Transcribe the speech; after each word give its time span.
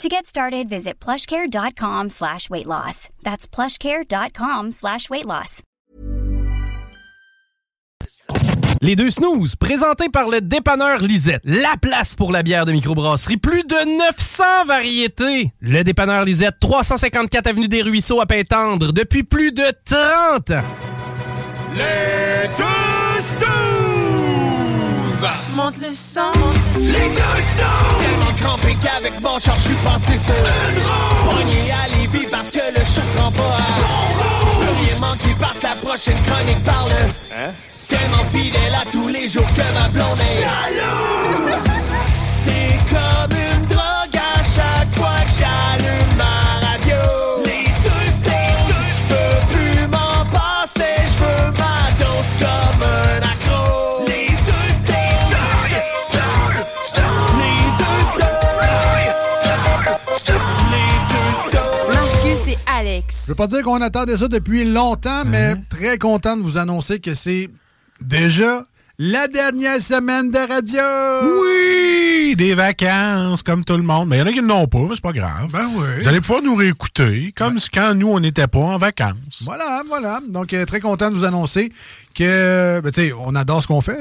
To 0.00 0.08
get 0.08 0.24
started, 0.24 0.66
visit 0.70 0.98
plushcare.com 0.98 2.08
slash 2.08 2.48
weight 2.48 2.64
loss. 2.66 3.10
That's 3.22 3.46
plushcare.com 3.46 4.72
slash 4.72 5.10
weight 5.10 5.26
loss. 5.26 5.60
Les 8.80 8.96
deux 8.96 9.10
snooze, 9.10 9.56
présentés 9.56 10.08
par 10.08 10.30
le 10.30 10.40
dépanneur 10.40 11.00
Lisette. 11.00 11.42
La 11.44 11.76
place 11.76 12.14
pour 12.14 12.32
la 12.32 12.42
bière 12.42 12.64
de 12.64 12.72
microbrasserie. 12.72 13.36
Plus 13.36 13.62
de 13.64 13.98
900 13.98 14.64
variétés. 14.66 15.52
Le 15.60 15.82
dépanneur 15.84 16.24
Lisette, 16.24 16.54
354 16.60 17.48
Avenue 17.48 17.68
des 17.68 17.82
Ruisseaux 17.82 18.22
à 18.22 18.26
Pintendre, 18.26 18.94
depuis 18.94 19.22
plus 19.22 19.52
de 19.52 19.70
30 19.84 20.50
ans. 20.52 20.64
Les 21.76 22.48
deux 22.56 23.22
snooze! 23.36 25.28
Monte 25.54 25.78
le 25.78 25.92
sang. 25.92 26.32
Les 26.78 26.88
deux 26.88 27.42
snooze! 27.58 28.29
Qu'avec 28.82 29.20
mon 29.20 29.38
char, 29.38 29.56
je 29.56 29.62
suis 29.62 29.74
passé 29.76 30.18
sur. 30.18 31.30
Pogné 31.30 31.72
à 31.72 31.88
Lévis 31.96 32.26
parce 32.30 32.48
que 32.48 32.58
le 32.58 32.84
chat 32.84 33.02
se 33.02 33.18
rend 33.18 33.32
pas 33.32 33.42
à 33.42 34.80
rien 34.80 34.98
manqué 35.00 35.34
que 35.34 35.62
la 35.62 35.74
prochaine 35.76 36.22
chronique 36.22 36.64
parle. 36.64 36.92
Hein? 37.36 37.50
Tellement 37.88 38.24
fidèle 38.32 38.74
à 38.74 38.84
tous 38.90 39.08
les 39.08 39.28
jours 39.28 39.46
que 39.54 39.74
ma 39.74 39.88
blonde 39.88 40.20
est 40.20 41.69
veux 63.30 63.36
pas 63.36 63.46
dire 63.46 63.62
qu'on 63.62 63.80
attendait 63.80 64.16
ça 64.16 64.26
depuis 64.26 64.64
longtemps, 64.64 65.24
mais 65.24 65.54
très 65.68 65.98
content 65.98 66.36
de 66.36 66.42
vous 66.42 66.58
annoncer 66.58 66.98
que 66.98 67.14
c'est 67.14 67.48
déjà 68.00 68.66
la 68.98 69.28
dernière 69.28 69.80
semaine 69.80 70.30
de 70.30 70.38
radio. 70.38 70.82
Oui, 71.40 72.34
des 72.34 72.54
vacances, 72.54 73.44
comme 73.44 73.64
tout 73.64 73.76
le 73.76 73.84
monde. 73.84 74.08
Mais 74.08 74.16
il 74.16 74.18
y 74.18 74.22
en 74.22 74.26
a 74.26 74.32
qui 74.32 74.42
n'ont 74.42 74.66
pas, 74.66 74.80
mais 74.80 74.94
c'est 74.96 75.00
pas 75.00 75.12
grave. 75.12 75.48
Ben 75.52 75.70
oui. 75.74 75.86
Vous 76.00 76.08
allez 76.08 76.20
pouvoir 76.20 76.42
nous 76.42 76.56
réécouter, 76.56 77.32
comme 77.36 77.60
si 77.60 77.70
quand 77.70 77.94
nous, 77.94 78.08
on 78.08 78.18
n'était 78.18 78.48
pas 78.48 78.58
en 78.58 78.78
vacances. 78.78 79.44
Voilà, 79.44 79.82
voilà. 79.86 80.20
Donc, 80.28 80.52
euh, 80.52 80.64
très 80.66 80.80
content 80.80 81.10
de 81.10 81.14
vous 81.14 81.24
annoncer 81.24 81.70
que, 82.14 82.80
ben, 82.80 82.90
tu 82.90 83.00
sais, 83.00 83.12
on 83.12 83.34
adore 83.34 83.62
ce 83.62 83.66
qu'on 83.68 83.80
fait. 83.80 84.00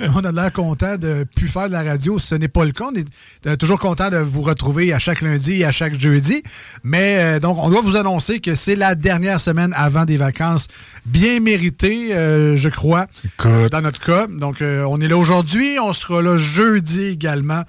on 0.14 0.24
a 0.24 0.32
l'air 0.32 0.52
content 0.52 0.96
de 0.96 1.24
plus 1.34 1.48
faire 1.48 1.68
de 1.68 1.72
la 1.72 1.82
radio. 1.82 2.18
Ce 2.18 2.34
n'est 2.34 2.48
pas 2.48 2.64
le 2.64 2.72
cas. 2.72 2.86
On 2.92 2.94
est 2.94 3.06
euh, 3.46 3.56
toujours 3.56 3.78
content 3.78 4.10
de 4.10 4.18
vous 4.18 4.42
retrouver 4.42 4.92
à 4.92 4.98
chaque 4.98 5.20
lundi 5.20 5.60
et 5.60 5.64
à 5.64 5.72
chaque 5.72 5.98
jeudi. 5.98 6.42
Mais, 6.84 7.16
euh, 7.18 7.40
donc, 7.40 7.58
on 7.58 7.68
doit 7.68 7.82
vous 7.82 7.96
annoncer 7.96 8.38
que 8.40 8.54
c'est 8.54 8.76
la 8.76 8.94
dernière 8.94 9.40
semaine 9.40 9.72
avant 9.76 10.04
des 10.04 10.16
vacances 10.16 10.68
bien 11.04 11.40
méritées, 11.40 12.14
euh, 12.14 12.56
je 12.56 12.68
crois, 12.68 13.06
dans 13.38 13.80
notre 13.80 14.00
cas. 14.00 14.26
Donc, 14.26 14.58
on 14.60 15.00
est 15.00 15.08
là 15.08 15.16
aujourd'hui. 15.16 15.78
On 15.80 15.92
sera 15.92 16.22
là 16.22 16.36
jeudi 16.36 17.04
également 17.04 17.62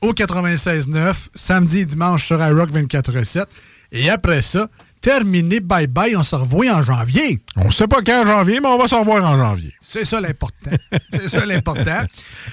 au 0.00 0.12
96.9, 0.12 1.14
samedi 1.34 1.80
et 1.80 1.86
dimanche 1.86 2.26
sur 2.26 2.44
iRock 2.44 2.70
24.7. 2.70 3.44
Et 3.92 4.10
après 4.10 4.42
ça, 4.42 4.68
terminé, 5.04 5.60
bye 5.60 5.86
bye, 5.86 6.16
on 6.16 6.22
se 6.22 6.34
revoit 6.34 6.70
en 6.74 6.80
janvier. 6.80 7.38
On 7.56 7.70
sait 7.70 7.86
pas 7.86 8.00
quand 8.00 8.22
en 8.22 8.26
janvier, 8.26 8.58
mais 8.58 8.68
on 8.68 8.78
va 8.78 8.88
se 8.88 8.94
revoir 8.94 9.22
en 9.22 9.36
janvier. 9.36 9.70
C'est 9.82 10.06
ça 10.06 10.18
l'important. 10.18 10.70
C'est 11.12 11.28
ça 11.28 11.44
l'important. 11.44 12.00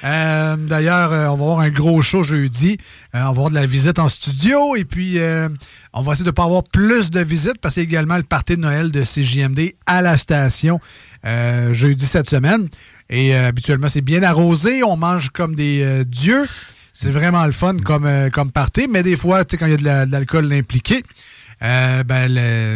Euh, 0.03 0.57
D'ailleurs, 0.57 1.13
euh, 1.13 1.27
on 1.27 1.37
va 1.37 1.43
avoir 1.43 1.59
un 1.61 1.69
gros 1.69 2.01
show 2.01 2.23
jeudi. 2.23 2.77
Euh, 3.15 3.19
on 3.19 3.23
va 3.23 3.27
avoir 3.29 3.49
de 3.51 3.55
la 3.55 3.65
visite 3.65 3.99
en 3.99 4.09
studio. 4.09 4.75
Et 4.75 4.83
puis, 4.83 5.17
on 5.93 6.01
va 6.01 6.11
essayer 6.11 6.25
de 6.25 6.29
ne 6.29 6.35
pas 6.35 6.43
avoir 6.43 6.63
plus 6.63 7.09
de 7.09 7.21
visites 7.21 7.57
parce 7.61 7.75
que 7.75 7.81
c'est 7.81 7.85
également 7.85 8.17
le 8.17 8.23
party 8.23 8.57
de 8.57 8.61
Noël 8.61 8.91
de 8.91 9.01
CJMD 9.05 9.73
à 9.85 10.01
la 10.01 10.17
station 10.17 10.81
jeudi 11.71 12.05
cette 12.05 12.29
semaine. 12.29 12.67
Et 13.09 13.33
habituellement, 13.33 13.87
c'est 13.87 14.01
bien 14.01 14.23
arrosé. 14.23 14.83
On 14.83 14.97
mange 14.97 15.29
comme 15.29 15.55
des 15.55 16.03
dieux. 16.05 16.45
C'est 16.91 17.11
vraiment 17.11 17.45
le 17.45 17.53
fun 17.53 17.77
comme, 17.77 18.09
comme 18.33 18.51
party. 18.51 18.87
Mais 18.89 19.03
des 19.03 19.15
fois, 19.15 19.45
tu 19.45 19.51
sais, 19.51 19.57
quand 19.57 19.67
il 19.67 19.71
y 19.71 19.75
a 19.75 19.77
de 19.77 19.85
la- 19.85 20.05
de 20.05 20.11
l'alcool 20.11 20.51
impliqué, 20.51 21.03
euh, 21.63 22.03
ben, 22.03 22.27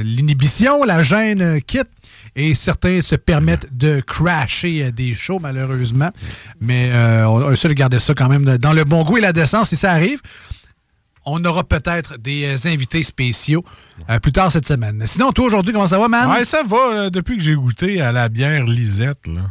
l'inhibition, 0.04 0.84
la 0.84 1.04
gêne 1.04 1.42
euh, 1.42 1.60
quitte. 1.60 1.90
Et 2.38 2.54
certains 2.54 3.02
se 3.02 3.16
permettent 3.16 3.68
de 3.72 4.02
crasher 4.02 4.84
euh, 4.84 4.92
des 4.92 5.14
shows, 5.14 5.40
malheureusement. 5.40 6.12
Mais 6.60 6.90
euh, 6.92 7.26
on 7.28 7.46
on 7.46 7.52
essaie 7.52 7.70
de 7.70 7.74
garder 7.74 8.00
ça 8.00 8.14
quand 8.14 8.28
même 8.28 8.58
dans 8.58 8.74
le 8.74 8.84
bon 8.84 9.04
goût 9.04 9.18
et 9.18 9.22
la 9.22 9.32
décence 9.32 9.70
si 9.70 9.78
ça 9.78 9.92
arrive. 9.92 10.22
On 11.26 11.44
aura 11.46 11.64
peut-être 11.64 12.18
des 12.20 12.68
invités 12.68 13.04
spéciaux 13.04 13.64
euh, 14.10 14.20
plus 14.20 14.32
tard 14.34 14.52
cette 14.52 14.68
semaine. 14.68 15.02
Sinon, 15.08 15.32
toi, 15.32 15.46
aujourd'hui, 15.46 15.74
comment 15.74 15.88
ça 15.88 15.98
va, 15.98 16.08
man? 16.08 16.30
Ouais, 16.30 16.46
ça 16.46 16.62
va, 16.64 16.94
là, 16.94 17.10
depuis 17.10 17.38
que 17.38 17.44
j'ai 17.44 17.56
goûté 17.56 18.02
à 18.02 18.12
la 18.12 18.28
bière 18.30 18.66
Lisette, 18.66 19.28
là. 19.28 19.42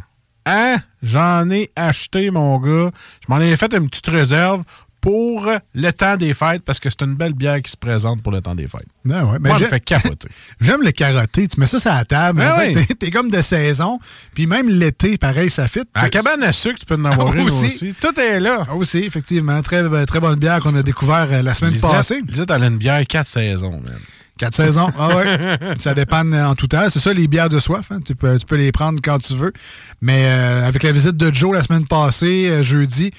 Hein? 0.45 0.77
J'en 1.01 1.49
ai 1.49 1.71
acheté, 1.75 2.29
mon 2.29 2.59
gars. 2.59 2.91
Je 3.27 3.33
m'en 3.33 3.39
ai 3.39 3.55
fait 3.55 3.73
une 3.73 3.89
petite 3.89 4.07
réserve 4.07 4.63
pour 5.05 5.47
le 5.75 5.91
temps 5.91 6.17
des 6.17 6.33
fêtes 6.33 6.63
parce 6.65 6.79
que 6.79 6.89
c'est 6.89 7.03
une 7.03 7.13
belle 7.13 7.33
bière 7.33 7.61
qui 7.61 7.69
se 7.69 7.77
présente 7.77 8.23
pour 8.23 8.31
le 8.31 8.41
temps 8.41 8.55
des 8.55 8.67
fêtes. 8.67 8.87
Ah 9.07 9.23
ouais, 9.23 9.37
mais 9.39 9.49
Moi, 9.49 9.59
je 9.59 9.65
fais 9.65 9.79
capoter. 9.79 10.27
J'aime 10.61 10.81
le 10.81 10.89
carotté. 10.89 11.47
Tu 11.47 11.59
mets 11.59 11.67
ça 11.67 11.77
sur 11.77 11.91
la 11.91 12.03
table. 12.05 12.41
Fait, 12.41 12.75
oui. 12.75 12.85
T'es 12.87 12.95
t'es 12.99 13.11
comme 13.11 13.29
de 13.29 13.39
saison. 13.41 13.99
Puis 14.33 14.47
même 14.47 14.67
l'été, 14.67 15.19
pareil, 15.19 15.51
ça 15.51 15.67
fit. 15.67 15.81
À 15.93 16.03
la 16.03 16.09
cabane 16.09 16.41
à 16.41 16.51
sucre, 16.51 16.79
tu 16.79 16.87
peux 16.87 16.95
en 16.95 17.05
avoir 17.05 17.33
Ah, 17.35 17.37
une 17.37 17.49
aussi. 17.51 17.65
aussi. 17.67 17.93
Tout 18.01 18.19
est 18.19 18.39
là. 18.39 18.65
Ah, 18.67 18.73
Aussi, 18.75 18.97
effectivement. 18.97 19.61
Très, 19.61 19.83
euh, 19.83 20.05
très 20.05 20.19
bonne 20.19 20.39
bière 20.39 20.59
qu'on 20.59 20.75
a 20.75 20.81
découvert 20.81 21.27
euh, 21.31 21.43
la 21.43 21.53
semaine 21.53 21.73
Lisette, 21.73 21.91
passée. 21.91 22.21
Lisette, 22.27 22.49
elle 22.49 22.63
a 22.63 22.67
une 22.67 22.77
bière 22.77 23.05
quatre 23.05 23.27
saisons, 23.27 23.73
man. 23.73 23.99
Quatre 24.37 24.55
saisons? 24.55 24.89
Ah 24.99 25.15
ouais. 25.15 25.57
ça 25.79 25.93
dépend 25.93 26.25
euh, 26.33 26.43
en 26.45 26.55
tout 26.55 26.67
temps. 26.67 26.89
C'est 26.89 26.99
ça, 26.99 27.13
les 27.13 27.27
bières 27.27 27.47
de 27.47 27.59
soif. 27.59 27.85
hein. 27.91 27.99
Tu, 28.03 28.15
peux, 28.15 28.37
tu 28.37 28.45
peux 28.45 28.57
les 28.57 28.71
prendre 28.73 28.99
quand 29.01 29.19
tu 29.19 29.33
veux. 29.33 29.53
Mais 30.01 30.25
euh, 30.25 30.67
avec 30.67 30.83
la 30.83 30.91
visite 30.91 31.15
de 31.15 31.33
Joe 31.33 31.53
la 31.53 31.63
semaine 31.63 31.87
passée, 31.87 32.47
euh, 32.49 32.61
jeudi, 32.61 33.11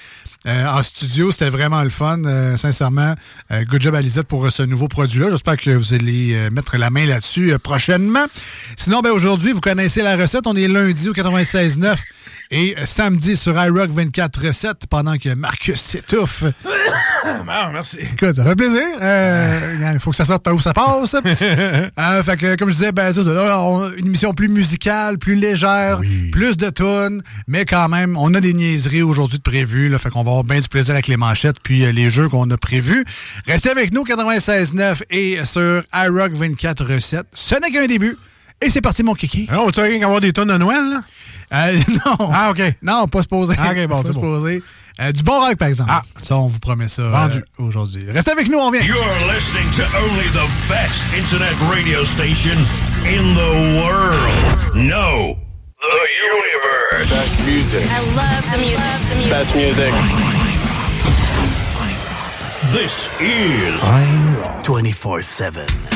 euh, 0.47 0.67
en 0.67 0.83
studio, 0.83 1.33
c'était 1.33 1.51
vraiment 1.51 1.83
le 1.83 1.91
fun. 1.91 2.23
Euh, 2.25 2.57
sincèrement, 2.57 3.15
euh, 3.51 3.65
good 3.65 3.83
job 3.83 3.95
à 3.95 4.23
pour 4.23 4.51
ce 4.53 4.63
nouveau 4.63 4.87
produit-là. 4.89 5.31
J'espère 5.31 5.57
que 5.57 5.71
vous 5.71 5.93
allez 5.95 6.49
mettre 6.51 6.77
la 6.77 6.91
main 6.91 7.07
là-dessus 7.07 7.59
prochainement. 7.59 8.27
Sinon, 8.77 9.01
ben, 9.01 9.11
aujourd'hui, 9.11 9.53
vous 9.53 9.61
connaissez 9.61 10.03
la 10.03 10.17
recette. 10.17 10.47
On 10.47 10.55
est 10.55 10.69
lundi 10.69 11.09
au 11.09 11.13
96.9 11.13 11.97
et 12.51 12.77
euh, 12.79 12.87
samedi 12.87 13.37
sur 13.37 13.53
iRock 13.63 13.91
24.7 13.91 14.73
pendant 14.89 15.17
que 15.19 15.35
Marcus 15.35 15.81
s'étouffe. 15.81 16.45
Ah, 17.49 17.71
merci. 17.73 17.99
Écoute, 18.01 18.37
ça 18.37 18.45
fait 18.45 18.55
plaisir. 18.55 18.83
Euh, 19.03 19.91
Il 19.95 20.01
faut 20.01 20.11
que 20.11 20.17
ça 20.17 20.25
sorte 20.25 20.43
par 20.45 20.55
où 20.55 20.61
ça 20.61 20.73
passe. 20.73 21.17
Euh, 21.99 22.23
fait 22.23 22.37
que, 22.37 22.57
comme 22.57 22.69
je 22.69 22.75
disais, 22.75 22.93
ben, 22.93 23.13
ça, 23.13 23.21
on- 23.61 23.91
une 23.97 24.07
émission 24.07 24.33
plus 24.35 24.49
musicale, 24.49 25.19
plus 25.19 25.35
légère, 25.35 26.01
plus 26.33 26.57
de 26.57 26.71
tunes, 26.71 27.23
mais 27.49 27.65
quand 27.65 27.89
même, 27.89 28.17
on 28.17 28.33
a 28.35 28.41
des 28.41 28.53
niaiseries 28.55 29.03
aujourd'hui 29.03 29.39
de 29.39 29.43
prévues. 29.43 29.89
Là, 29.89 29.99
fait 29.99 30.11
qu'on 30.11 30.23
va 30.23 30.31
avoir 30.31 30.45
bien 30.45 30.61
du 30.61 30.69
plaisir 30.69 30.95
avec 30.95 31.09
les 31.09 31.17
manchettes 31.17 31.57
puis 31.63 31.85
euh, 31.85 31.93
les 31.93 32.11
jeux 32.11 32.29
qu'on 32.29 32.49
a 32.51 32.57
prévus. 32.57 33.05
Restez 33.47 33.71
avec 33.71 33.93
nous, 33.93 34.05
96.9 34.05 35.03
et 35.11 35.45
sur 35.45 35.83
iRock 35.95 36.33
24.7. 36.33 37.23
Ce 37.33 37.55
n'est 37.57 37.71
qu'un 37.71 37.87
début. 37.87 38.17
Et 38.63 38.71
c'est 38.71 38.81
parti, 38.81 39.03
mon 39.03 39.15
kiki. 39.15 39.47
Alors, 39.51 39.71
tu 39.73 39.81
rien 39.81 40.03
avoir 40.03 40.21
des 40.21 40.33
tonnes 40.33 40.49
de 40.49 40.57
Noël, 40.59 40.85
là? 40.91 41.03
Euh, 41.53 41.79
non. 42.07 42.31
Ah, 42.33 42.51
OK. 42.51 42.63
Non, 42.83 43.07
pas 43.09 43.23
se 43.23 43.29
poser. 43.29 43.55
Ah, 43.59 43.71
OK, 43.71 44.07
se 44.07 44.13
poser. 44.13 44.63
Euh, 44.99 45.13
du 45.13 45.23
bon 45.23 45.39
rock, 45.39 45.57
par 45.57 45.69
exemple. 45.69 45.91
Ah. 45.93 46.03
Ça, 46.23 46.37
on 46.37 46.47
vous 46.47 46.59
promet 46.59 46.89
ça 46.89 47.03
Vendu. 47.11 47.39
Euh, 47.39 47.65
aujourd'hui. 47.65 48.07
Restez 48.11 48.31
avec 48.31 48.49
nous, 48.49 48.59
on 48.59 48.71
vient. 48.71 48.81
You're 48.81 49.05
listening 49.33 49.71
to 49.73 49.83
only 49.99 50.27
the 50.33 50.49
best 50.69 51.05
internet 51.15 51.55
radio 51.71 52.03
station 52.05 52.57
in 53.05 53.35
the 53.35 53.79
world. 53.83 54.77
No, 54.77 55.37
the 55.81 56.09
universe. 56.25 57.11
Best 57.11 57.41
music. 57.45 57.85
I 57.85 58.01
love 58.17 58.45
the 58.51 58.59
music. 58.59 58.79
I 58.79 58.97
love 58.97 59.17
music. 59.17 59.31
Best 59.31 59.55
music. 59.55 59.93
This 62.73 63.11
is 63.21 63.81
24-7. 64.65 65.96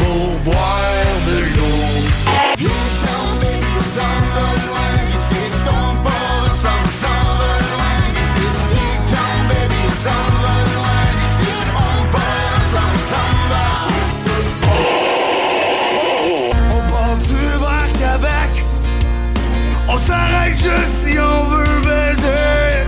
juste 20.61 20.95
si 21.03 21.17
on 21.19 21.43
veut 21.45 21.81
baiser. 21.83 22.85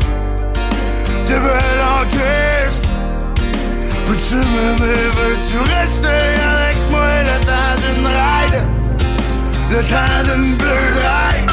T'es 1.28 1.40
belle 1.40 1.82
en 1.82 2.06
crise 2.08 2.82
Peux-tu 4.08 4.36
m'aimer, 4.36 4.94
veux-tu 5.18 5.58
rester 5.74 6.08
avec 6.08 6.78
moi 6.92 7.08
le 7.24 7.46
temps 7.46 7.76
d'une 7.82 8.06
ride? 8.08 8.62
Le 9.72 9.82
temps 9.84 10.24
d'une 10.36 10.56
bleue 10.56 10.94
ride 10.98 11.52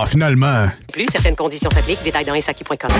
Ah, 0.00 0.06
finalement. 0.06 0.68
Plus 0.92 1.06
certaines 1.10 1.36
conditions 1.36 1.70
s'appliquent, 1.70 2.02
détails 2.02 2.24
dans 2.24 2.38
SAQ.com. 2.38 2.90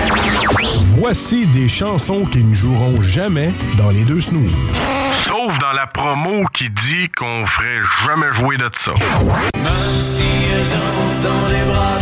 Voici 0.98 1.46
des 1.48 1.68
chansons 1.68 2.24
qui 2.24 2.42
ne 2.42 2.54
joueront 2.54 3.00
jamais 3.02 3.52
dans 3.76 3.90
les 3.90 4.04
deux 4.04 4.20
snooze. 4.20 4.52
Sauf 5.26 5.58
dans 5.58 5.72
la 5.72 5.86
promo 5.86 6.44
qui 6.54 6.70
dit 6.70 7.08
qu'on 7.16 7.44
ferait 7.46 7.80
jamais 8.06 8.32
jouer 8.32 8.56
de 8.56 8.70
ça. 8.78 8.92
Même 8.92 9.66
si 10.14 10.22
elle 10.54 10.61
danse 10.61 10.61
dans 11.22 11.46
les 11.48 11.64
bras 11.70 12.01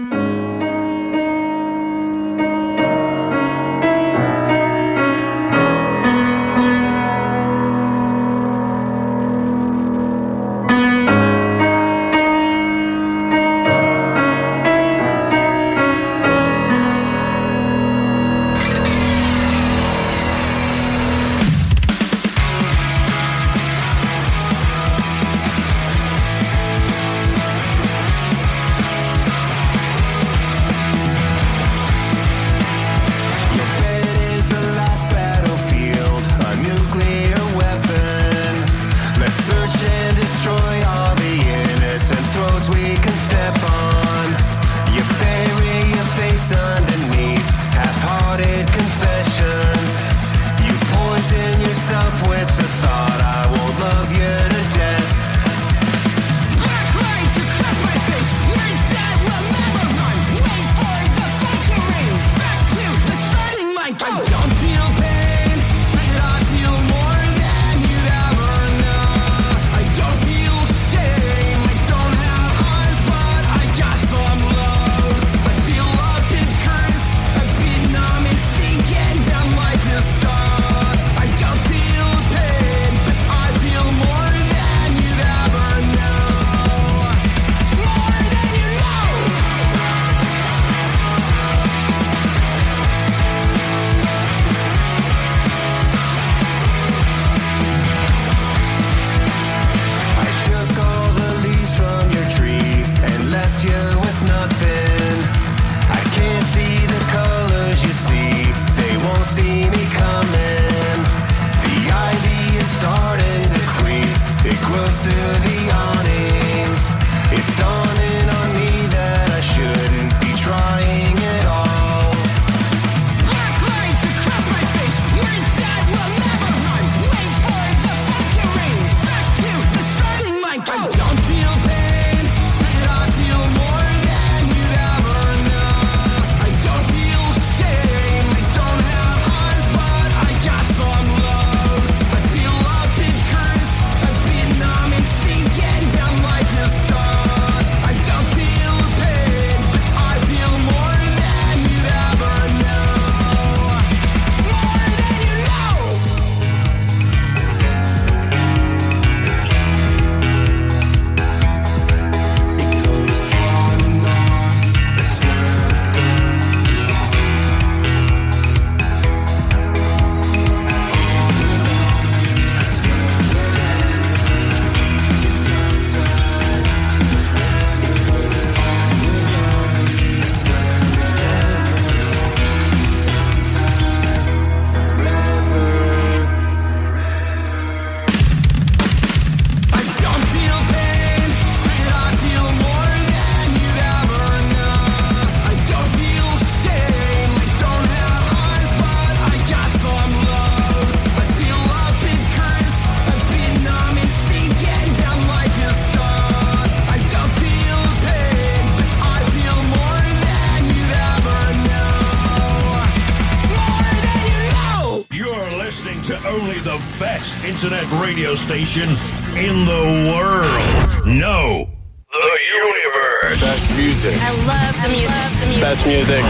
radio 218.31 218.35
station 218.35 218.89
in 219.37 219.65
the 219.65 220.09
world. 220.09 221.05
No, 221.05 221.67
the 222.11 222.39
universe. 222.55 223.41
Best 223.41 223.69
music. 223.75 224.17
I 224.21 224.31
love 224.45 224.75
the 224.81 224.89
music. 224.89 225.09
Love 225.09 225.39
the 225.39 225.47
music. 225.47 225.61
Best 225.61 225.85
music. 225.85 226.23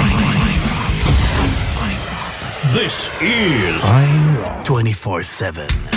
This 2.73 3.11
is 3.21 4.65
24 4.65 5.23
7. 5.23 5.90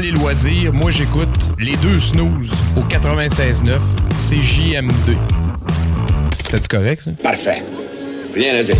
les 0.00 0.10
loisirs, 0.10 0.72
moi 0.72 0.90
j'écoute 0.90 1.28
les 1.58 1.76
deux 1.76 1.98
snooze 1.98 2.50
au 2.76 2.80
96.9, 2.80 3.78
c'est 4.16 4.42
JMD. 4.42 5.16
C'est 6.48 6.66
correct, 6.68 7.02
ça? 7.02 7.10
Parfait. 7.22 7.62
Rien 8.34 8.56
à 8.56 8.62
dire. 8.62 8.76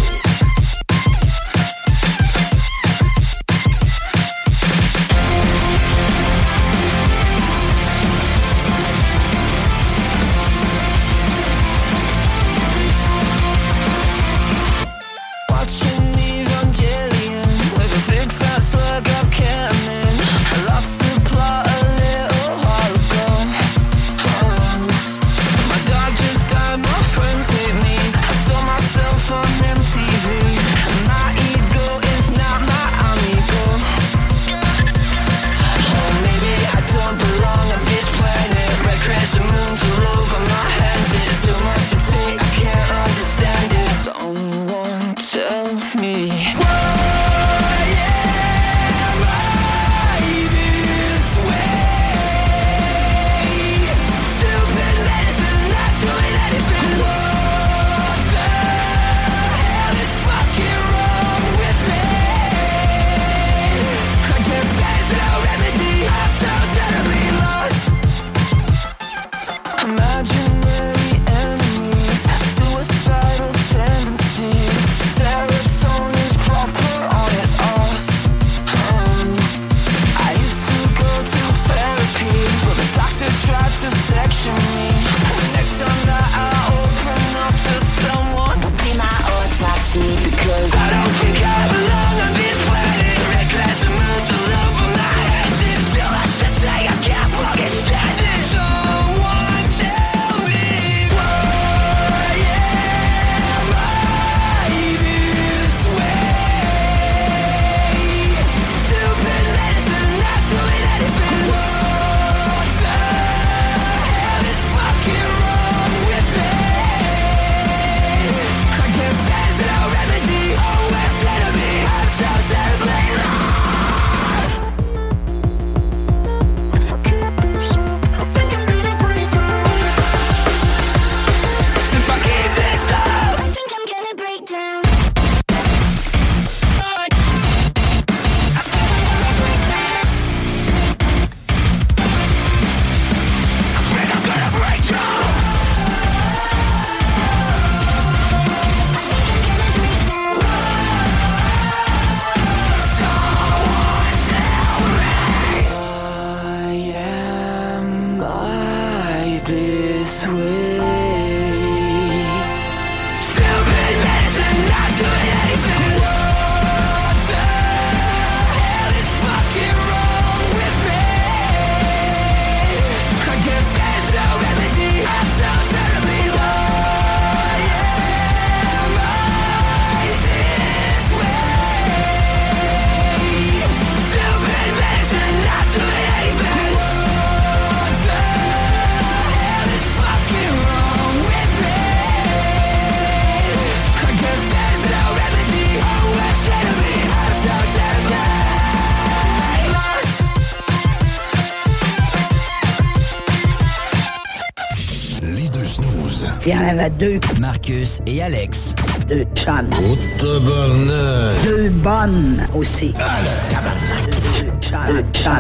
Deux. 207.00 207.18
Marcus 207.40 208.00
et 208.06 208.22
Alex. 208.22 208.74
Deux 209.08 209.24
chums. 209.34 209.70
Oh, 209.72 209.96
tabarnak. 210.20 211.48
Deux 211.48 211.70
bonnes 211.70 212.46
aussi. 212.54 212.92
Deux 212.92 214.52
chums. 214.60 214.78
Deux 214.86 215.04
chums. 215.14 215.32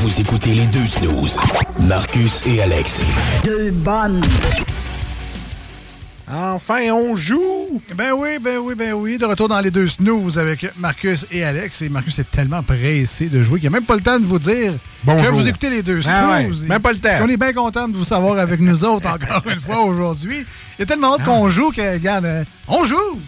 Vous 0.00 0.20
écoutez 0.20 0.54
les 0.54 0.66
deux 0.68 0.86
snooze. 0.86 1.38
Marcus 1.80 2.42
et 2.46 2.62
Alex. 2.62 3.00
Deux 3.44 3.72
bonnes. 3.72 4.22
Enfin, 6.30 6.90
on 6.92 7.16
joue! 7.16 7.82
Ben 7.96 8.12
oui, 8.16 8.38
ben 8.40 8.58
oui, 8.58 8.74
ben 8.76 8.92
oui. 8.92 9.18
De 9.18 9.24
retour 9.24 9.48
dans 9.48 9.60
les 9.60 9.70
deux 9.70 9.88
snooze 9.88 10.38
avec 10.38 10.70
Marcus 10.78 11.26
et 11.32 11.42
Alex. 11.42 11.82
Et 11.82 11.88
Marcus 11.88 12.20
est 12.20 12.30
tellement 12.30 12.62
pressé 12.62 13.26
de 13.28 13.42
jouer 13.42 13.58
qu'il 13.58 13.70
n'a 13.70 13.78
même 13.78 13.86
pas 13.86 13.96
le 13.96 14.00
temps 14.00 14.20
de 14.20 14.24
vous 14.24 14.38
dire 14.38 14.74
Bonjour. 15.04 15.22
que 15.22 15.34
vous 15.34 15.46
écoutez 15.48 15.70
les 15.70 15.82
deux 15.82 16.00
Ah 16.06 16.40
snooze. 16.42 16.62
ouais, 16.62 16.68
même 16.68 16.80
pas 16.80 16.92
le 16.92 16.98
temps. 16.98 17.08
On 17.22 17.28
est 17.28 17.36
bien 17.36 17.52
content 17.52 17.88
de 17.88 17.96
vous 17.96 18.04
savoir 18.04 18.38
avec 18.38 18.60
nous 18.60 18.84
autres 18.84 19.08
encore 19.08 19.42
une 19.50 19.60
fois 19.60 19.82
aujourd'hui. 19.82 20.46
Il 20.78 20.80
y 20.80 20.82
a 20.82 20.86
tellement 20.86 21.16
Ah. 21.20 21.22
qu'on 21.24 21.48
joue 21.50 21.70
que, 21.72 21.92
regarde, 21.94 22.24
euh, 22.24 22.44
on 22.68 22.84
joue! 22.84 23.18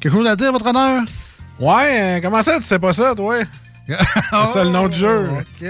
Quelque 0.00 0.14
chose 0.14 0.26
à 0.26 0.34
dire, 0.36 0.50
votre 0.52 0.66
honneur? 0.66 1.02
Ouais, 1.60 2.00
euh, 2.00 2.20
comment 2.20 2.42
ça, 2.42 2.56
tu 2.58 2.62
sais 2.64 2.78
pas 2.78 2.92
ça, 2.92 3.14
toi? 3.14 3.38
C'est 3.88 4.46
ça 4.52 4.64
le 4.64 4.70
nom 4.70 4.88
du 4.88 4.98
jeu. 4.98 5.28
OK. 5.30 5.68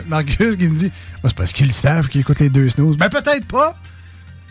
Marcus 0.06 0.56
qui 0.56 0.68
me 0.68 0.76
dit 0.76 0.90
Ah, 1.16 1.28
c'est 1.28 1.34
parce 1.36 1.52
qu'ils 1.52 1.72
savent 1.72 2.08
qu'ils 2.08 2.20
écoutent 2.22 2.40
les 2.40 2.48
deux 2.50 2.68
snooze. 2.68 2.96
Ben 2.96 3.08
peut-être 3.08 3.46
pas. 3.46 3.76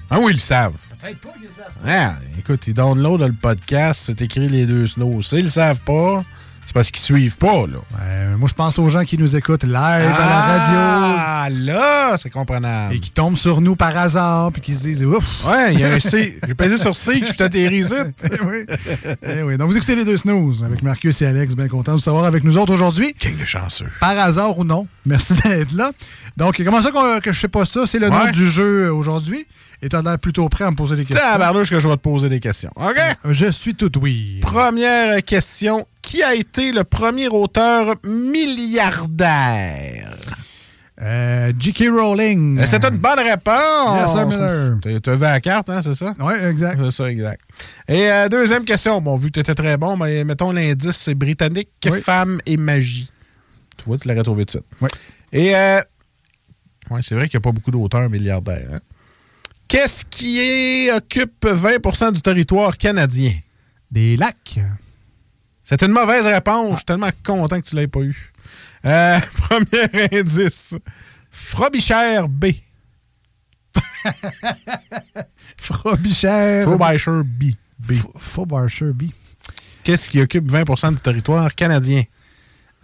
Ah 0.10 0.18
oui, 0.20 0.32
ils 0.34 0.36
le 0.36 0.40
savent. 0.40 0.74
Peut-être 1.02 1.20
pas 1.20 1.30
qu'ils 1.34 1.44
le 1.44 1.50
savent. 1.56 1.74
Ah, 1.88 2.16
écoute, 2.40 2.68
ils 2.68 2.74
downloadent 2.74 3.22
le 3.22 3.34
podcast, 3.34 4.02
c'est 4.06 4.22
écrit 4.22 4.48
les 4.48 4.66
deux 4.66 4.88
snows. 4.88 5.22
S'ils 5.22 5.44
le 5.44 5.50
savent 5.50 5.82
pas, 5.82 6.24
c'est 6.66 6.74
parce 6.74 6.90
qu'ils 6.92 7.02
suivent 7.04 7.38
pas, 7.38 7.68
là. 7.68 7.80
Moi, 8.38 8.50
je 8.50 8.54
pense 8.54 8.78
aux 8.80 8.90
gens 8.90 9.04
qui 9.06 9.18
nous 9.18 9.36
écoutent 9.36 9.64
live 9.64 9.74
à 9.74 10.00
la 10.00 10.42
radio. 10.42 10.78
Ah, 10.78 11.48
là, 11.52 12.18
c'est 12.18 12.30
comprenable. 12.30 12.94
Et 12.94 13.00
qui 13.00 13.12
tombent 13.12 13.38
sur 13.38 13.62
nous 13.62 13.76
par 13.76 13.96
hasard, 13.96 14.52
puis 14.52 14.62
qui 14.62 14.76
se 14.76 14.82
disent 14.82 15.06
Ouf! 15.06 15.46
Ouais, 15.46 15.74
il 15.74 15.80
y 15.80 15.84
a 15.84 15.94
un 15.94 16.00
C. 16.00 16.40
J'ai 16.48 16.54
pesé 16.54 16.78
sur 16.78 16.96
C 16.96 17.20
que 17.22 17.28
je 17.28 17.34
t'atterris 17.34 17.80
ici. 17.80 17.94
Eh 18.24 18.42
oui. 18.44 18.66
Eh 19.24 19.44
oui. 19.44 19.58
Donc, 19.58 19.70
vous 19.70 19.78
écoutez 19.78 19.96
les 19.96 20.04
deux 20.04 20.18
snooze 20.18 20.64
avec 20.64 20.82
Marcus 20.82 21.22
et 21.22 21.28
Alex. 21.28 21.56
Bien 21.56 21.68
content 21.68 21.94
de 21.94 21.98
vous 21.98 22.04
savoir 22.04 22.26
avec 22.26 22.44
nous 22.44 22.58
autres 22.58 22.74
aujourd'hui. 22.74 23.16
Quel 23.18 23.38
de 23.38 23.46
chanceux. 23.46 23.88
Par 24.00 24.18
hasard 24.18 24.58
ou 24.58 24.64
non. 24.64 24.88
Merci 25.06 25.34
d'être 25.44 25.72
là. 25.74 25.92
Donc, 26.36 26.62
comment 26.64 26.82
ça 26.82 26.92
que 27.22 27.32
je 27.32 27.40
sais 27.40 27.48
pas 27.48 27.66
ça? 27.66 27.82
C'est 27.86 28.00
le 28.00 28.10
nom 28.10 28.30
du 28.32 28.50
jeu 28.50 28.92
aujourd'hui. 28.92 29.46
Et 29.82 29.90
t'as 29.90 30.02
l'air 30.02 30.18
plutôt 30.20 30.48
prêt 30.50 30.64
à 30.66 30.72
me 30.72 30.76
poser 30.76 30.96
des 30.96 31.06
questions. 31.06 31.26
Tabarnouche 31.26 31.70
que 31.70 31.80
je 31.80 31.88
vais 31.88 31.96
te 31.98 32.02
poser 32.02 32.30
des 32.30 32.40
questions. 32.40 32.72
OK? 32.76 32.98
Je 33.26 33.52
suis 33.52 33.76
tout 33.76 33.92
oui. 34.00 34.40
Première 34.42 35.24
question. 35.24 35.86
Qui 36.02 36.24
a 36.24 36.34
été 36.36 36.72
le 36.72 36.84
premier 36.84 37.28
auteur 37.28 37.96
milliardaire? 38.96 40.16
Euh, 41.02 41.52
J.K. 41.60 41.90
Rowling. 41.92 42.58
Euh, 42.60 42.64
C'est 42.66 42.84
une 42.86 42.98
bonne 42.98 43.20
réponse. 43.20 44.00
Yes, 44.00 44.12
sir, 44.14 44.28
Miller. 44.28 44.78
T'as- 44.82 45.00
T'as 45.02 45.16
vu 45.16 45.22
la 45.22 45.42
carte, 45.42 45.70
hein, 45.70 45.82
c'est 45.84 45.94
ça? 45.94 46.16
Oui, 46.20 46.34
exact. 46.50 46.80
C'est 46.82 46.92
ça, 46.92 47.12
exact. 47.12 47.42
Et 47.90 48.10
euh, 48.10 48.30
deuxième 48.30 48.64
question. 48.64 49.02
Bon, 49.02 49.18
vu 49.18 49.28
que 49.28 49.34
tu 49.34 49.40
étais 49.42 49.56
très 49.56 49.76
bon, 49.76 49.98
mais 49.98 50.24
mettons 50.24 50.52
l'indice, 50.54 50.96
c'est 50.96 51.14
britannique, 51.16 51.68
Oui. 51.86 52.02
femme 52.02 52.40
et 52.46 52.56
magie. 52.56 53.12
Tu 53.78 53.84
vois, 53.86 53.98
tu 53.98 54.08
l'aurais 54.08 54.24
trouvé 54.24 54.46
tout 54.46 54.58
de 54.60 54.64
suite. 54.64 54.78
Oui. 54.82 54.88
Et 55.34 55.54
euh, 55.54 55.82
ouais, 56.92 57.02
c'est 57.04 57.16
vrai 57.16 57.28
qu'il 57.28 57.38
n'y 57.38 57.42
a 57.42 57.46
pas 57.46 57.52
beaucoup 57.52 57.72
d'auteurs 57.72 58.10
milliardaires. 58.10 58.70
hein. 58.76 58.80
Qu'est-ce 59.68 60.06
qui 60.06 60.40
est- 60.40 60.92
occupe 60.92 61.46
20% 61.46 62.12
du 62.12 62.22
territoire 62.22 62.78
canadien? 62.78 63.34
Des 63.92 64.16
lacs. 64.18 64.60
C'est 65.64 65.82
une 65.82 65.92
mauvaise 65.92 66.26
réponse. 66.28 66.72
Je 66.72 66.76
suis 66.78 66.86
tellement 66.86 67.10
content 67.24 67.60
que 67.60 67.66
tu 67.68 67.76
ne 67.76 67.82
l'aies 67.82 67.88
pas 67.88 68.02
eu. 68.02 68.32
Euh, 68.86 69.20
premier 69.50 70.10
indice. 70.20 70.76
Frobisher 71.32 72.22
B. 72.30 72.46
Frobisher. 75.58 76.62
Frobisher 76.64 77.22
B. 77.24 77.44
B. 77.80 77.94
Frobisher 78.18 78.92
B. 78.94 79.04
Qu'est-ce 79.84 80.10
qui 80.10 80.22
occupe 80.22 80.52
20% 80.52 80.92
du 80.96 81.02
territoire 81.02 81.54
canadien? 81.56 82.04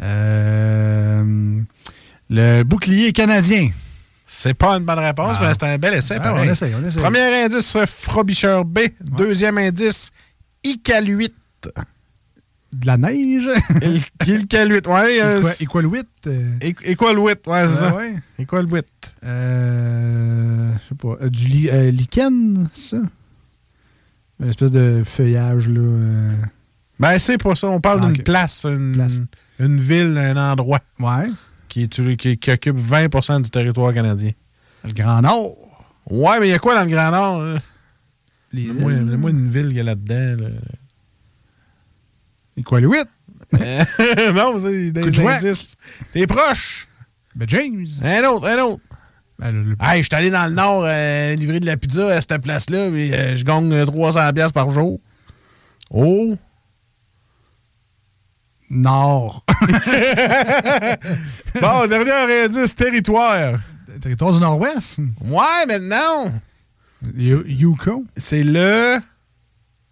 Euh, 0.02 1.62
le 2.30 2.64
bouclier 2.64 3.12
canadien. 3.14 3.70
C'est 4.34 4.54
pas 4.54 4.78
une 4.78 4.86
bonne 4.86 4.98
réponse, 5.00 5.36
Ah. 5.40 5.44
mais 5.44 5.54
c'est 5.54 5.64
un 5.64 5.78
bel 5.78 5.94
essai. 5.94 6.18
Ah, 6.22 6.34
on 6.34 6.44
essaye, 6.44 6.74
on 6.74 6.88
essaye. 6.88 7.02
Premier 7.02 7.44
indice, 7.44 7.76
Frobisher 7.86 8.62
B. 8.66 8.80
Deuxième 9.02 9.58
indice, 9.58 10.10
Iqaluit. 10.64 11.34
De 12.72 12.86
la 12.88 12.96
neige? 12.96 13.50
Iqaluit, 14.26 14.88
ouais. 14.88 15.22
euh, 15.22 15.42
Equa- 15.42 15.64
Equaluit. 15.64 16.04
euh, 16.28 16.58
Equ- 16.62 16.86
Equaluit, 16.86 17.24
ouais, 17.46 17.68
c'est 17.68 17.76
ça. 17.76 17.94
ouais. 17.94 18.16
Equaluit. 18.40 18.84
Euh, 19.26 20.72
je 20.76 20.88
sais 20.90 20.96
pas. 20.96 21.18
euh, 21.26 21.30
du 21.30 21.48
li- 21.48 21.70
euh, 21.70 21.92
lichen, 21.92 22.70
ça? 22.74 22.98
Une 24.40 24.48
espèce 24.50 24.72
de 24.72 25.04
feuillage, 25.06 25.68
là. 25.68 25.80
euh, 25.82 26.32
Ben, 27.00 27.20
c'est 27.20 27.38
pas 27.38 27.56
ça. 27.56 27.68
On 27.68 27.82
parle 27.82 28.00
Ah, 28.04 28.06
d'une 28.08 28.16
ok. 28.22 28.24
place, 28.24 28.64
une, 28.66 28.94
Place. 28.94 29.20
une 29.60 29.78
ville, 29.80 30.18
un 30.18 30.38
endroit 30.52 30.80
Ouais. 31.00 31.30
Qui, 31.72 31.84
est- 31.84 32.16
qui, 32.18 32.38
qui 32.38 32.52
occupe 32.52 32.78
20% 32.78 33.42
du 33.42 33.50
territoire 33.50 33.94
canadien. 33.94 34.32
Le 34.84 34.92
Grand 34.94 35.22
Nord. 35.22 35.56
Ouais, 36.10 36.40
mais 36.40 36.48
il 36.48 36.52
y 36.52 36.54
a 36.54 36.60
quoi 36.60 36.76
dans 36.76 36.84
le 36.84 36.90
Grand 36.90 37.12
Nord? 37.12 37.42
là? 37.42 37.60
Les 38.52 38.68
Donne-moi 38.68 38.92
îles. 38.94 39.06
donne-moi 39.08 39.30
une 39.32 39.50
ville 39.50 39.68
qu'il 39.68 39.78
y 39.78 39.80
a 39.80 39.84
là-dedans. 39.84 40.44
là. 40.44 40.50
Equaluit. 42.58 42.98
non, 44.34 44.60
c'est 44.60 44.92
des 44.92 45.20
indices. 45.20 45.76
T'es 46.14 46.28
proche. 46.28 46.88
Ben, 47.36 47.48
James. 47.48 47.86
Un 48.04 48.24
autre, 48.30 48.48
un 48.48 48.62
autre. 48.64 48.82
Ben, 49.40 49.52
le- 49.52 49.64
le- 49.64 49.76
Hey, 49.80 50.02
je 50.02 50.08
suis 50.08 50.16
allé 50.16 50.30
dans 50.30 50.46
le 50.48 50.54
Nord 50.54 50.84
euh, 50.86 51.36
livrer 51.36 51.60
de 51.62 51.66
la 51.66 51.78
pizza 51.78 52.08
à 52.10 52.20
cette 52.22 52.42
place-là, 52.42 52.90
puis 52.92 53.14
euh, 53.14 53.36
je 53.38 53.44
gagne 53.46 53.72
euh, 53.74 53.86
300$ 53.86 54.34
piastres 54.34 54.54
par 54.54 54.70
jour. 54.74 55.00
Oh! 55.90 56.36
Nord. 58.70 59.46
bon, 61.62 61.88
dernier 61.88 62.44
indice, 62.46 62.76
territoire. 62.76 63.60
Territoire 64.02 64.34
du 64.34 64.40
Nord-Ouest. 64.40 65.00
Ouais, 65.22 65.66
maintenant, 65.68 66.32
Yu- 67.16 67.44
Yukon. 67.48 68.06
c'est 68.18 68.44
le 68.44 69.00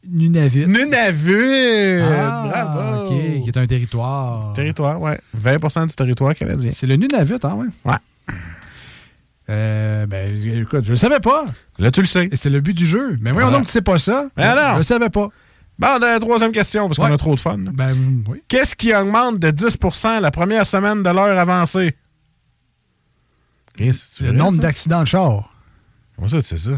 Nunavut. 0.07 0.65
Nunavut. 0.67 2.01
Ah, 2.01 2.45
Bravo. 2.73 3.05
OK. 3.13 3.43
Qui 3.43 3.49
est 3.49 3.57
un 3.57 3.67
territoire. 3.67 4.53
Territoire, 4.53 5.01
ouais. 5.01 5.19
20% 5.37 5.87
du 5.87 5.95
territoire 5.95 6.33
canadien. 6.35 6.71
C'est 6.73 6.87
le 6.87 6.95
Nunavut, 6.95 7.35
hein, 7.43 7.53
ouais? 7.55 7.67
Ouais. 7.85 8.35
Euh, 9.49 10.05
ben, 10.05 10.35
écoute, 10.61 10.85
je 10.85 10.91
le 10.91 10.97
savais 10.97 11.19
pas. 11.19 11.45
Là, 11.79 11.89
tu 11.91 12.01
le 12.01 12.07
sais. 12.07 12.29
C'est 12.33 12.51
le 12.51 12.61
but 12.61 12.73
du 12.75 12.85
jeu. 12.85 13.17
Mais 13.19 13.31
voyons 13.31 13.47
Voilà. 13.47 13.57
donc, 13.57 13.65
tu 13.65 13.71
sais 13.71 13.81
pas 13.81 13.97
ça. 13.97 14.27
Ben 14.37 14.55
non. 14.55 14.73
Je 14.73 14.77
le 14.77 14.83
savais 14.83 15.09
pas. 15.09 15.29
Bon, 15.79 15.97
la 15.99 16.19
troisième 16.19 16.51
question, 16.51 16.87
parce 16.87 16.97
qu'on 16.97 17.05
a 17.05 17.17
trop 17.17 17.35
de 17.35 17.39
fun. 17.39 17.57
Ben, 17.57 17.95
oui. 18.27 18.43
Qu'est-ce 18.49 18.75
qui 18.75 18.93
augmente 18.93 19.39
de 19.39 19.49
10% 19.49 20.19
la 20.21 20.29
première 20.29 20.67
semaine 20.67 21.01
de 21.03 21.09
l'heure 21.09 21.39
avancée? 21.39 21.95
Le 24.19 24.31
nombre 24.33 24.59
d'accidents 24.59 25.01
de 25.03 25.07
char. 25.07 25.53
Comment 26.15 26.27
ça, 26.27 26.41
tu 26.41 26.47
sais 26.49 26.57
ça? 26.57 26.71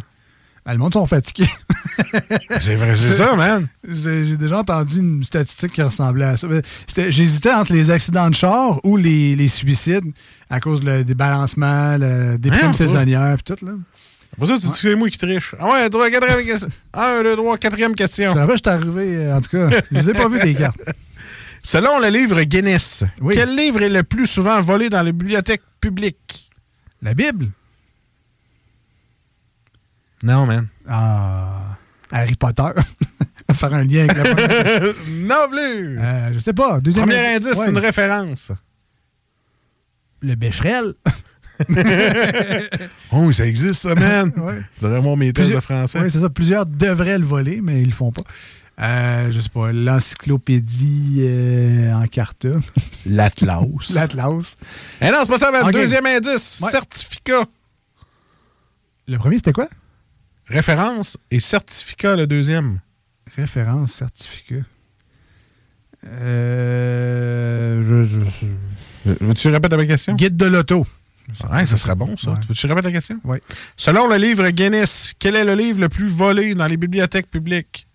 Ben, 0.63 0.73
le 0.73 0.77
monde 0.77 0.93
sont 0.93 1.07
fatigués. 1.07 1.49
C'est 2.61 2.75
vrai, 2.75 2.95
c'est 2.95 3.13
ça, 3.13 3.35
man. 3.35 3.67
J'ai 3.87 4.37
déjà 4.37 4.59
entendu 4.59 4.99
une 4.99 5.23
statistique 5.23 5.71
qui 5.73 5.81
ressemblait 5.81 6.25
à 6.25 6.37
ça. 6.37 6.47
J'hésitais 7.09 7.51
entre 7.51 7.73
les 7.73 7.89
accidents 7.89 8.29
de 8.29 8.35
char 8.35 8.79
ou 8.85 8.97
les, 8.97 9.35
les 9.35 9.47
suicides 9.47 10.05
à 10.49 10.59
cause 10.59 10.83
le- 10.83 11.03
des 11.03 11.15
balancements, 11.15 11.97
le- 11.97 12.37
des 12.37 12.49
Hein, 12.51 12.57
primes 12.57 12.73
saisonnières 12.75 13.37
et 13.39 13.43
tout. 13.43 13.65
Là. 13.65 13.71
Pour 14.37 14.47
ça, 14.47 14.55
tu 14.55 14.65
dis 14.65 14.71
que 14.71 14.77
c'est 14.77 14.95
moi 14.95 15.09
qui 15.09 15.17
triche. 15.17 15.53
Ah 15.59 15.71
ouais, 15.71 15.89
trois, 15.89 16.09
quatrième 16.09 16.45
question. 16.45 16.69
Un, 16.93 17.21
deux, 17.23 17.35
trois, 17.35 17.57
quatrième 17.57 17.95
question. 17.95 18.31
Je 18.33 18.37
savais 18.37 18.47
que 18.53 18.57
j'étais 18.57 18.69
arrivé, 18.69 19.15
euh, 19.17 19.35
en 19.37 19.41
tout 19.41 19.49
cas. 19.49 19.69
Je 19.91 19.97
les 19.97 20.09
ai 20.09 20.13
pas 20.13 20.27
vu 20.29 20.39
tes 20.39 20.55
cartes. 20.55 20.79
Selon 21.63 21.99
le 21.99 22.07
livre 22.07 22.41
Guinness, 22.41 23.03
quel 23.33 23.55
livre 23.55 23.81
est 23.83 23.89
le 23.89 24.01
plus 24.03 24.25
souvent 24.25 24.59
volé 24.61 24.89
dans 24.89 25.03
les 25.03 25.11
bibliothèques 25.11 25.61
publiques? 25.79 26.49
La 27.03 27.13
Bible? 27.13 27.49
Non, 30.23 30.45
man. 30.45 30.67
Ah. 30.87 31.77
Harry 32.11 32.35
Potter. 32.35 32.71
Faire 33.53 33.73
un 33.73 33.83
lien 33.83 34.07
avec 34.07 34.15
la 34.17 34.79
non 35.11 35.49
plus! 35.51 35.99
Euh, 35.99 36.33
je 36.33 36.39
sais 36.39 36.53
pas. 36.53 36.79
Deuxième 36.79 37.05
Premier 37.09 37.35
indice, 37.35 37.47
Ouais. 37.57 37.65
c'est 37.65 37.69
une 37.71 37.77
référence. 37.77 38.51
Le 40.21 40.35
Becherel. 40.35 40.93
oh, 43.11 43.31
ça 43.31 43.45
existe, 43.45 43.81
ça, 43.81 43.95
man! 43.95 44.31
Ouais. 44.37 44.61
Je 44.77 44.81
devrais 44.85 44.99
voir 45.01 45.17
mes 45.17 45.31
tests 45.33 45.53
de 45.53 45.59
français. 45.59 45.99
Oui, 46.01 46.09
c'est 46.11 46.19
ça. 46.19 46.29
Plusieurs 46.29 46.65
devraient 46.65 47.17
le 47.17 47.25
voler, 47.25 47.61
mais 47.61 47.81
ils 47.81 47.87
le 47.87 47.93
font 47.93 48.11
pas. 48.11 48.23
Euh, 48.81 49.31
je 49.31 49.39
sais 49.39 49.49
pas. 49.49 49.71
L'encyclopédie 49.71 51.17
euh, 51.19 51.93
en 51.93 52.07
carta. 52.07 52.49
L'Atlas. 53.05 53.65
L'Atlas. 53.93 54.55
Eh 55.01 55.05
non, 55.11 55.17
c'est 55.21 55.27
pas 55.29 55.37
ça, 55.37 55.51
man. 55.51 55.65
Ok. 55.65 55.73
Deuxième 55.73 56.05
indice, 56.05 56.59
Ouais. 56.63 56.71
certificat. 56.71 57.45
Le 59.07 59.17
premier, 59.17 59.35
c'était 59.37 59.51
quoi? 59.53 59.67
Référence 60.47 61.17
et 61.29 61.39
certificat, 61.39 62.15
le 62.15 62.27
deuxième. 62.27 62.79
Référence, 63.35 63.91
certificat. 63.93 64.65
Euh, 66.51 67.81
je, 67.83 68.03
je, 68.05 68.19
je- 69.05 69.13
Veux-tu 69.25 69.47
répète 69.49 69.73
ma 69.73 69.85
question? 69.85 70.15
Guide 70.15 70.37
de 70.37 70.45
l'auto. 70.45 70.85
Ouais, 71.51 71.65
ça 71.65 71.77
serait 71.77 71.95
bon, 71.95 72.17
ça. 72.17 72.31
Ouais. 72.31 72.35
Veux-tu 72.37 72.47
que 72.47 72.53
je 72.55 72.67
répète 72.67 72.83
la 72.83 72.91
question? 72.91 73.19
Oui. 73.23 73.37
Selon 73.77 74.07
le 74.07 74.17
livre 74.17 74.49
Guinness, 74.49 75.13
quel 75.17 75.35
est 75.35 75.45
le 75.45 75.55
livre 75.55 75.79
le 75.79 75.87
plus 75.89 76.07
volé 76.09 76.53
dans 76.55 76.65
les 76.67 76.77
bibliothèques 76.77 77.29
publiques? 77.31 77.87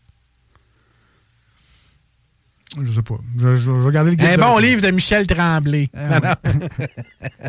Je 2.83 2.91
sais 2.93 3.03
pas. 3.03 3.15
Je, 3.39 3.57
je, 3.57 3.63
je 3.65 3.71
vais 3.71 3.85
regarder 3.85 4.11
le 4.11 4.17
guide 4.17 4.27
Un 4.29 4.37
bon 4.39 4.59
livre 4.59 4.83
de 4.83 4.91
Michel 4.91 5.27
Tremblay. 5.27 5.89
Ah, 5.95 6.09
Non, 6.09 6.21
non. 6.21 6.69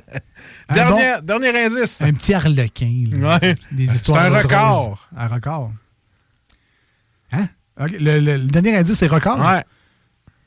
Un 0.69 0.73
dernier, 0.75 1.11
bon- 1.19 1.25
dernier 1.25 1.65
indice. 1.65 2.01
Un 2.01 2.13
petit 2.13 2.33
harlequin. 2.33 3.03
là. 3.11 3.39
Ouais. 3.41 3.55
Des 3.71 3.87
C'est 3.87 3.95
histoires 3.95 4.23
un 4.25 4.29
drôles. 4.29 4.43
record. 4.43 5.07
Un 5.17 5.27
record. 5.27 5.71
Hein? 7.31 7.47
Le, 7.77 8.19
le- 8.19 8.37
le 8.37 8.47
dernier 8.47 8.77
indice, 8.77 8.95
c'est 8.97 9.07
record? 9.07 9.39
Ouais. 9.39 9.63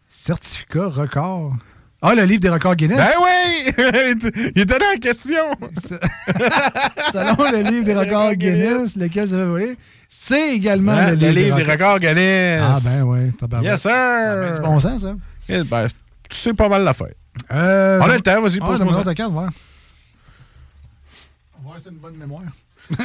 Certificat 0.08 0.88
record. 0.88 1.56
Ah, 2.02 2.14
le 2.14 2.22
livre 2.24 2.40
des 2.40 2.48
records 2.48 2.76
Guinness? 2.76 2.96
Ben 2.96 3.10
oui! 3.22 3.72
Il 4.56 4.62
était 4.62 4.78
dans 4.78 4.90
la 4.90 4.96
question! 4.96 5.44
Selon 7.12 7.50
le 7.52 7.70
livre 7.70 7.84
des 7.84 7.94
records 7.94 8.34
Guinness, 8.36 8.96
lequel 8.96 9.28
ça 9.28 9.36
fait 9.36 9.44
voler, 9.44 9.76
c'est 10.08 10.54
également 10.54 10.94
le 10.94 11.12
livre, 11.12 11.26
le 11.26 11.30
livre 11.30 11.56
des 11.56 11.62
records 11.64 11.98
Guinness. 12.00 12.62
Ah, 12.64 12.78
ben 12.82 13.02
oui. 13.04 13.32
tabarouette. 13.32 13.70
Yes, 13.70 13.82
sir! 13.82 13.90
Ça 13.90 14.32
a 14.32 14.40
bien 14.44 14.52
du 14.54 14.60
bon 14.60 14.80
sens, 14.80 15.00
ça. 15.02 15.14
Eh 15.50 15.62
ben, 15.64 15.88
tu 16.28 16.36
sais 16.36 16.54
pas 16.54 16.68
mal 16.70 16.84
l'affaire. 16.84 17.08
Euh, 17.52 18.00
On 18.00 18.08
a 18.08 18.14
le 18.14 18.20
temps, 18.22 18.40
vas-y, 18.40 18.58
ah, 18.62 18.66
pose-moi 18.66 18.78
donne-moi 18.78 18.94
ça. 18.94 19.04
ta 19.04 19.14
carte, 19.14 19.32
voir. 19.32 19.50
On 21.58 21.62
va 21.62 21.64
voir 21.64 21.78
si 21.78 21.84
t'as 21.84 21.90
une 21.90 21.96
bonne 21.98 22.16
mémoire. 22.16 22.42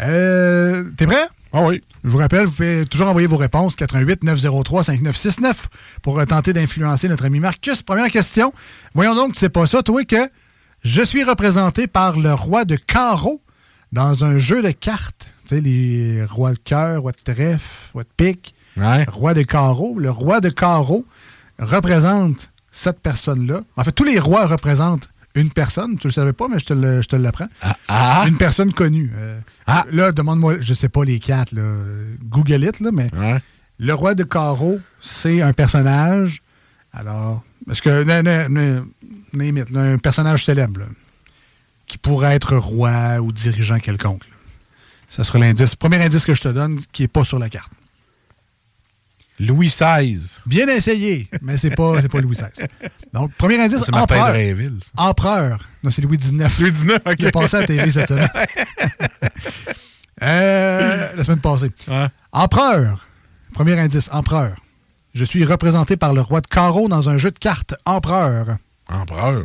euh, 0.00 0.84
T'es 0.96 1.06
prêt? 1.06 1.28
Ah 1.58 1.62
oui. 1.62 1.80
Je 2.04 2.10
vous 2.10 2.18
rappelle, 2.18 2.44
vous 2.44 2.52
pouvez 2.52 2.84
toujours 2.84 3.08
envoyer 3.08 3.26
vos 3.26 3.38
réponses 3.38 3.76
88 3.76 4.24
903 4.24 4.84
5969 4.84 5.68
pour 6.02 6.18
euh, 6.18 6.26
tenter 6.26 6.52
d'influencer 6.52 7.08
notre 7.08 7.24
ami 7.24 7.40
Marcus. 7.40 7.82
Première 7.82 8.10
question. 8.10 8.52
Voyons 8.94 9.14
donc, 9.14 9.32
tu 9.32 9.38
sais 9.38 9.48
pas 9.48 9.66
ça, 9.66 9.82
toi, 9.82 10.04
que 10.04 10.30
je 10.84 11.00
suis 11.00 11.24
représenté 11.24 11.86
par 11.86 12.18
le 12.18 12.34
roi 12.34 12.66
de 12.66 12.76
carreau 12.76 13.40
dans 13.90 14.22
un 14.22 14.38
jeu 14.38 14.60
de 14.60 14.70
cartes. 14.70 15.30
Tu 15.46 15.54
sais, 15.54 15.60
les 15.62 16.26
rois 16.26 16.52
de 16.52 16.58
cœur, 16.58 17.00
roi 17.00 17.12
de 17.12 17.32
trèfle, 17.32 17.64
roi 17.94 18.02
de 18.02 18.08
pique, 18.14 18.54
roi 19.08 19.32
de 19.32 19.40
carreau. 19.40 19.98
Le 19.98 20.10
roi 20.10 20.40
de 20.42 20.50
carreau 20.50 21.06
représente 21.58 22.50
cette 22.70 23.00
personne-là. 23.00 23.62
En 23.78 23.82
fait, 23.82 23.92
tous 23.92 24.04
les 24.04 24.18
rois 24.18 24.44
représentent 24.44 25.08
une 25.36 25.50
personne. 25.50 25.96
Tu 25.98 26.08
le 26.08 26.12
savais 26.12 26.32
pas, 26.32 26.48
mais 26.48 26.58
je 26.58 26.64
te 26.64 26.72
le- 26.74 27.02
je 27.02 27.06
te 27.08 27.14
l'apprends. 27.16 27.48
Une 28.26 28.36
personne 28.36 28.72
connue. 28.72 29.12
Euh, 29.16 29.38
Là, 29.92 30.12
demande-moi, 30.12 30.56
je 30.60 30.74
sais 30.74 30.88
pas 30.88 31.04
les 31.04 31.18
quatre, 31.20 31.52
là. 31.52 31.62
Google 32.24 32.64
it, 32.64 32.80
là, 32.80 32.90
mais 32.92 33.08
le 33.78 33.94
roi 33.94 34.14
de 34.14 34.24
carreau, 34.24 34.80
c'est 35.00 35.42
un 35.42 35.52
personnage. 35.52 36.42
Alors, 36.92 37.42
parce 37.66 37.80
que, 37.80 38.02
ne- 38.04 38.22
ne- 38.22 38.48
ne- 38.48 38.82
name 39.32 39.58
it, 39.58 39.70
là, 39.70 39.80
un 39.82 39.98
personnage 39.98 40.44
célèbre, 40.44 40.80
là, 40.80 40.86
qui 41.86 41.98
pourrait 41.98 42.34
être 42.34 42.56
roi 42.56 43.18
ou 43.20 43.32
dirigeant 43.32 43.78
quelconque. 43.78 44.22
là. 44.24 44.34
Ça 45.08 45.22
sera 45.24 45.38
l'indice. 45.38 45.74
Premier 45.76 46.02
indice 46.04 46.24
que 46.24 46.34
je 46.34 46.42
te 46.42 46.48
donne 46.48 46.80
qui 46.92 47.02
n'est 47.02 47.08
pas 47.08 47.22
sur 47.24 47.38
la 47.38 47.48
carte. 47.48 47.70
Louis 49.38 49.68
XVI. 49.68 50.40
Bien 50.46 50.66
essayé, 50.68 51.28
mais 51.42 51.56
c'est 51.56 51.74
pas, 51.74 52.00
pas 52.00 52.20
Louis 52.20 52.36
XVI. 52.36 52.66
Donc, 53.12 53.32
premier 53.34 53.60
indice, 53.60 53.82
C'est 53.84 53.94
empereur. 53.94 54.28
Drainville, 54.28 54.78
ça. 54.82 54.90
Empereur. 54.96 55.58
Non, 55.82 55.90
c'est 55.90 56.02
Louis 56.02 56.16
XIX. 56.18 56.58
Louis 56.58 56.72
XIX, 56.72 56.94
OK. 57.04 57.16
Il 57.18 57.26
est 57.26 57.32
passé 57.32 57.56
à 57.56 57.60
la 57.60 57.66
télé 57.66 57.90
cette 57.90 58.08
semaine. 58.08 58.28
Euh, 60.22 61.14
la 61.14 61.24
semaine 61.24 61.40
passée. 61.40 61.70
Empereur. 62.32 63.06
Premier 63.52 63.78
indice, 63.78 64.08
empereur. 64.10 64.56
Je 65.12 65.24
suis 65.24 65.44
représenté 65.44 65.98
par 65.98 66.14
le 66.14 66.22
roi 66.22 66.40
de 66.40 66.46
carreau 66.46 66.88
dans 66.88 67.10
un 67.10 67.18
jeu 67.18 67.30
de 67.30 67.38
cartes 67.38 67.74
empereur. 67.84 68.56
Empereur. 68.88 69.44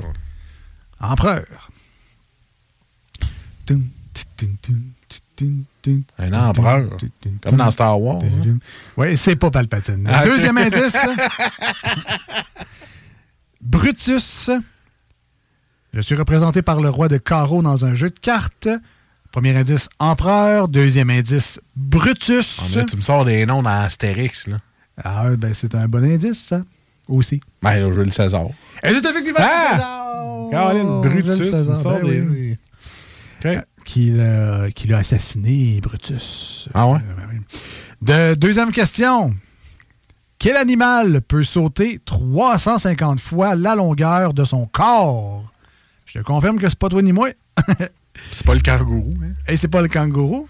Empereur. 1.01 1.69
Tum, 3.65 3.85
tum, 4.37 4.55
tum, 4.61 4.81
Un 6.19 6.33
empereur. 6.33 6.89
Comme 7.43 7.57
dans. 7.57 7.71
Star 7.71 7.99
Wars. 8.01 8.21
hein. 8.23 8.57
Oui, 8.97 9.15
c'est 9.17 9.35
pas 9.35 9.49
Palpatine. 9.51 10.07
Ah. 10.11 10.23
Deuxième 10.25 10.57
indice. 10.57 10.95
Brutus. 13.61 14.49
Je 15.93 16.01
suis 16.01 16.15
représenté 16.15 16.61
par 16.61 16.81
le 16.81 16.89
roi 16.89 17.07
de 17.07 17.17
carreau 17.17 17.61
dans 17.61 17.85
un 17.85 17.93
jeu 17.93 18.09
de 18.09 18.19
cartes. 18.19 18.67
Premier 19.31 19.55
indice, 19.57 19.87
empereur. 19.99 20.67
Deuxième 20.67 21.09
indice, 21.09 21.59
Brutus. 21.75 22.59
Mais 22.69 22.77
là, 22.77 22.85
tu 22.85 22.95
me 22.97 23.01
sors 23.01 23.23
des 23.25 23.45
noms 23.45 23.63
dans 23.63 23.69
Astérix, 23.69 24.47
là. 24.47 24.57
Ah, 25.03 25.29
ben 25.37 25.53
c'est 25.53 25.73
un 25.75 25.87
bon 25.87 26.03
indice, 26.03 26.39
ça. 26.47 26.61
Aussi. 27.07 27.41
Ben, 27.61 27.79
là, 27.79 27.91
Jules 27.93 28.11
César. 28.13 28.45
Et 28.83 28.93
c'est 28.93 29.05
effectivement 29.05 29.39
Ah! 29.41 29.71
César! 29.73 30.07
Caroline 30.51 31.01
Brutus, 31.01 31.49
tu 31.49 31.69
me 31.71 31.75
sors 31.77 31.99
ben 32.01 32.09
des... 32.09 32.21
oui. 32.21 32.57
Qui 33.91 34.11
l'a 34.11 34.71
qui 34.73 34.87
l'a 34.87 34.99
assassiné, 34.99 35.81
Brutus. 35.81 36.69
Ah 36.73 36.87
ouais? 36.87 36.99
Euh, 36.99 37.25
ben. 37.99 38.31
De, 38.31 38.39
deuxième 38.39 38.71
question. 38.71 39.35
Quel 40.39 40.55
animal 40.55 41.19
peut 41.19 41.43
sauter 41.43 41.99
350 42.05 43.19
fois 43.19 43.55
la 43.55 43.75
longueur 43.75 44.33
de 44.33 44.45
son 44.45 44.65
corps? 44.65 45.43
Je 46.05 46.19
te 46.19 46.23
confirme 46.23 46.57
que 46.57 46.69
c'est 46.69 46.79
pas 46.79 46.87
toi 46.87 47.01
ni 47.01 47.11
moi. 47.11 47.31
c'est 48.31 48.45
pas 48.45 48.53
le 48.53 48.61
kangourou. 48.61 49.13
Hein? 49.25 49.33
Et 49.49 49.57
c'est 49.57 49.67
pas 49.67 49.81
le 49.81 49.89
kangourou. 49.89 50.47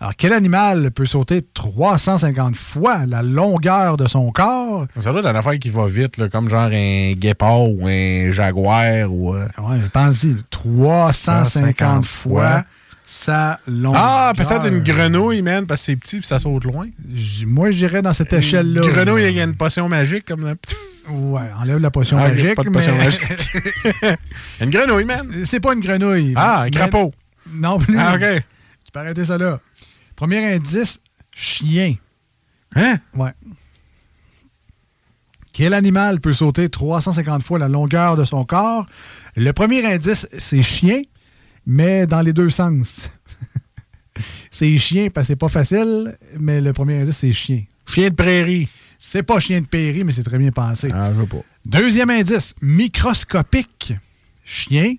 Alors, 0.00 0.16
quel 0.16 0.32
animal 0.32 0.90
peut 0.90 1.04
sauter 1.04 1.42
350 1.42 2.56
fois 2.56 3.04
la 3.04 3.20
longueur 3.20 3.98
de 3.98 4.06
son 4.06 4.32
corps? 4.32 4.86
Ça 4.98 5.10
doit 5.10 5.20
être 5.20 5.28
une 5.28 5.36
affaire 5.36 5.58
qui 5.58 5.68
va 5.68 5.84
vite, 5.88 6.16
là, 6.16 6.30
comme 6.30 6.48
genre 6.48 6.70
un 6.72 7.12
guépard 7.12 7.70
ou 7.70 7.86
un 7.86 8.32
jaguar 8.32 9.12
ou... 9.12 9.34
euh, 9.34 9.46
Ouais, 9.58 9.78
pense-y, 9.92 10.36
350 10.48 12.06
fois 12.06 12.64
sa 13.10 13.58
longueur. 13.66 14.02
Ah, 14.04 14.32
peut-être 14.36 14.66
une 14.66 14.82
grenouille, 14.82 15.40
man, 15.40 15.66
parce 15.66 15.80
que 15.80 15.86
c'est 15.86 15.96
petit 15.96 16.16
et 16.18 16.22
ça 16.22 16.38
saute 16.38 16.64
loin. 16.64 16.86
J- 17.14 17.46
Moi, 17.46 17.70
j'irais 17.70 18.02
dans 18.02 18.12
cette 18.12 18.34
échelle-là. 18.34 18.82
Une 18.84 18.90
grenouille, 18.90 19.24
il 19.28 19.34
y 19.34 19.40
a 19.40 19.44
une 19.44 19.56
potion 19.56 19.88
magique 19.88 20.26
comme 20.26 20.54
petit... 20.56 20.74
Ouais, 21.08 21.40
enlève 21.58 21.78
la 21.78 21.90
potion 21.90 22.18
Ah, 22.18 22.28
magique. 22.28 22.54
pas 22.54 22.64
de 22.64 22.68
potion 22.68 22.92
mais- 22.98 23.04
magique. 23.06 23.22
une 24.60 24.68
grenouille, 24.68 25.04
man. 25.06 25.26
C'est 25.46 25.58
pas 25.58 25.72
une 25.72 25.80
grenouille. 25.80 26.34
Ah, 26.36 26.64
un 26.64 26.70
crapaud. 26.70 27.14
Non 27.50 27.78
plus. 27.78 27.96
Ah, 27.98 28.14
OK. 28.16 28.20
Tu 28.84 28.92
peux 28.92 29.00
arrêter 29.00 29.24
ça 29.24 29.38
là. 29.38 29.58
Premier 30.14 30.44
indice, 30.54 31.00
chien. 31.34 31.94
Hein? 32.76 32.96
Ouais. 33.14 33.32
Quel 35.54 35.72
animal 35.72 36.20
peut 36.20 36.34
sauter 36.34 36.68
350 36.68 37.42
fois 37.42 37.58
la 37.58 37.68
longueur 37.68 38.16
de 38.16 38.24
son 38.24 38.44
corps? 38.44 38.86
Le 39.34 39.50
premier 39.52 39.84
indice, 39.90 40.28
c'est 40.36 40.62
chien, 40.62 41.02
mais 41.68 42.06
dans 42.06 42.22
les 42.22 42.32
deux 42.32 42.48
sens. 42.50 43.08
c'est 44.50 44.76
chien 44.78 45.10
parce 45.10 45.26
que 45.26 45.32
c'est 45.34 45.36
pas 45.36 45.48
facile, 45.48 46.16
mais 46.40 46.60
le 46.60 46.72
premier 46.72 47.00
indice, 47.02 47.18
c'est 47.18 47.32
chien. 47.32 47.62
Chien 47.86 48.08
de 48.08 48.14
prairie. 48.14 48.68
C'est 48.98 49.22
pas 49.22 49.38
chien 49.38 49.60
de 49.60 49.66
prairie, 49.66 50.02
mais 50.02 50.10
c'est 50.12 50.24
très 50.24 50.38
bien 50.38 50.50
pensé. 50.50 50.88
Ah, 50.92 51.10
je 51.14 51.20
veux 51.20 51.26
pas. 51.26 51.42
Deuxième 51.66 52.10
indice, 52.10 52.54
microscopique. 52.60 53.92
Chien 54.44 54.94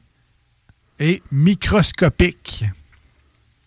et 1.00 1.22
microscopique. 1.32 2.64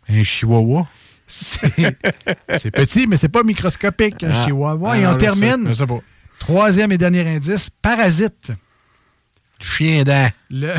Un 0.09 0.23
chihuahua? 0.23 0.87
C'est 1.27 2.71
petit, 2.73 3.07
mais 3.07 3.17
c'est 3.17 3.29
pas 3.29 3.43
microscopique, 3.43 4.23
un 4.23 4.31
Ah. 4.33 4.45
chihuahua. 4.47 4.93
Ah, 4.93 4.99
et 4.99 5.07
on 5.07 5.17
termine. 5.17 5.75
sais 5.75 5.87
pas. 5.87 6.01
Troisième 6.39 6.93
et 6.93 6.99
dernier 6.99 7.27
indice, 7.29 7.69
parasite. 7.83 8.53
Chien 9.61 10.03
dent. 10.05 10.31
Le- 10.51 10.75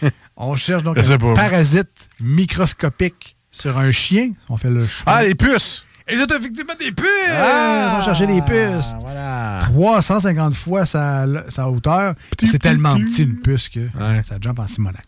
On 0.36 0.54
cherche 0.54 0.82
donc 0.82 0.98
un 0.98 1.18
pas. 1.18 1.34
parasite 1.34 2.10
microscopique 2.20 3.36
sur 3.50 3.78
un 3.78 3.90
chien. 3.90 4.32
On 4.48 4.56
fait 4.56 4.70
le 4.70 4.86
choix. 4.86 5.12
Ah, 5.14 5.22
les 5.22 5.34
puces! 5.34 5.84
Ils 6.12 6.20
ont 6.20 6.26
effectivement 6.26 6.74
des 6.78 6.92
puces! 6.92 7.06
Ah! 7.30 7.94
Ils 7.94 8.00
ont 8.00 8.04
cherché 8.04 8.26
les 8.26 8.42
puces. 8.42 8.94
Voilà. 9.00 9.58
350 9.62 10.54
fois 10.54 10.84
sa, 10.86 11.24
sa 11.48 11.68
hauteur. 11.68 12.14
C'est 12.38 12.58
tellement 12.58 12.96
petit 12.96 13.22
une 13.22 13.40
puce 13.40 13.68
que 13.68 13.88
ça 14.22 14.36
jump 14.40 14.58
en 14.58 14.66
Simonac. 14.66 15.04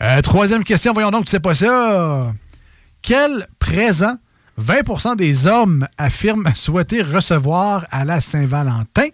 Euh, 0.00 0.20
troisième 0.22 0.64
question, 0.64 0.92
voyons 0.92 1.10
donc, 1.10 1.26
tu 1.26 1.30
sais 1.30 1.40
pas 1.40 1.54
ça. 1.54 2.32
Quel 3.02 3.48
présent 3.58 4.16
20% 4.60 5.16
des 5.16 5.46
hommes 5.46 5.86
affirment 5.98 6.50
souhaiter 6.54 7.02
recevoir 7.02 7.86
à 7.90 8.04
la 8.04 8.20
Saint-Valentin? 8.20 9.08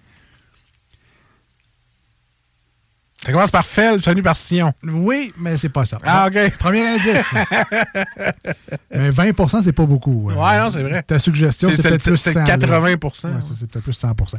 Ça 3.25 3.33
commence 3.33 3.51
par 3.51 3.67
Fel, 3.67 4.01
ça 4.01 4.13
finit 4.13 4.23
par 4.23 4.37
Sion. 4.37 4.73
Oui, 4.85 5.33
mais 5.37 5.57
c'est 5.57 5.69
pas 5.69 5.85
ça. 5.85 5.99
Ah, 6.05 6.29
OK. 6.29 6.57
Premier 6.59 6.87
indice. 6.87 7.27
mais 8.95 9.11
20% 9.11 9.63
c'est 9.65 9.73
pas 9.73 9.87
beaucoup. 9.87 10.31
Ouais, 10.31 10.59
non, 10.61 10.71
c'est 10.71 10.83
vrai. 10.83 11.03
Ta 11.03 11.19
suggestion, 11.19 11.71
C'est- 11.75 11.83
peut-être 11.83 12.03
plus 12.03 12.17
c'est 12.17 12.33
100, 12.33 12.41
là. 12.41 12.47
80 12.47 12.81
Ouais, 12.83 12.99
ça, 13.21 13.41
c'est 13.59 13.67
peut-être 13.69 13.85
plus 13.85 13.93
100% 13.99 14.39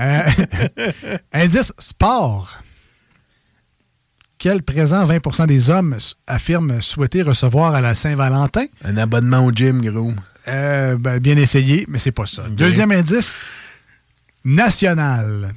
Euh, 0.00 0.22
Indice 1.32 1.72
sport. 1.78 2.62
Quel 4.38 4.62
présent 4.62 5.06
20% 5.06 5.46
des 5.46 5.70
hommes 5.70 5.96
affirment 6.26 6.80
souhaiter 6.82 7.22
recevoir 7.22 7.74
à 7.74 7.80
la 7.80 7.94
Saint-Valentin? 7.94 8.66
Un 8.84 8.96
abonnement 8.98 9.44
au 9.46 9.50
gym, 9.52 9.80
gros. 9.82 10.12
Euh, 10.48 10.98
ben, 10.98 11.18
bien 11.20 11.36
essayé, 11.36 11.86
mais 11.88 11.98
c'est 11.98 12.12
pas 12.12 12.26
ça. 12.26 12.42
Deuxième 12.50 12.92
indice, 12.92 13.34
national. 14.44 15.54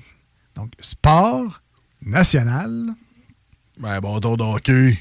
Donc, 0.55 0.71
sport, 0.79 1.61
national. 2.09 2.93
Ben, 3.79 3.99
bâton 3.99 4.35
de 4.35 4.43
hockey. 4.43 4.99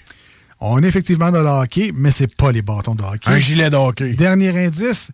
On 0.60 0.82
est 0.82 0.86
effectivement 0.86 1.30
dans 1.30 1.42
le 1.42 1.48
hockey, 1.48 1.92
mais 1.94 2.10
c'est 2.10 2.34
pas 2.34 2.52
les 2.52 2.62
bâtons 2.62 2.94
de 2.94 3.02
hockey. 3.02 3.30
Un 3.30 3.38
gilet 3.38 3.70
de 3.70 3.76
hockey. 3.76 4.14
Dernier 4.14 4.66
indice, 4.66 5.10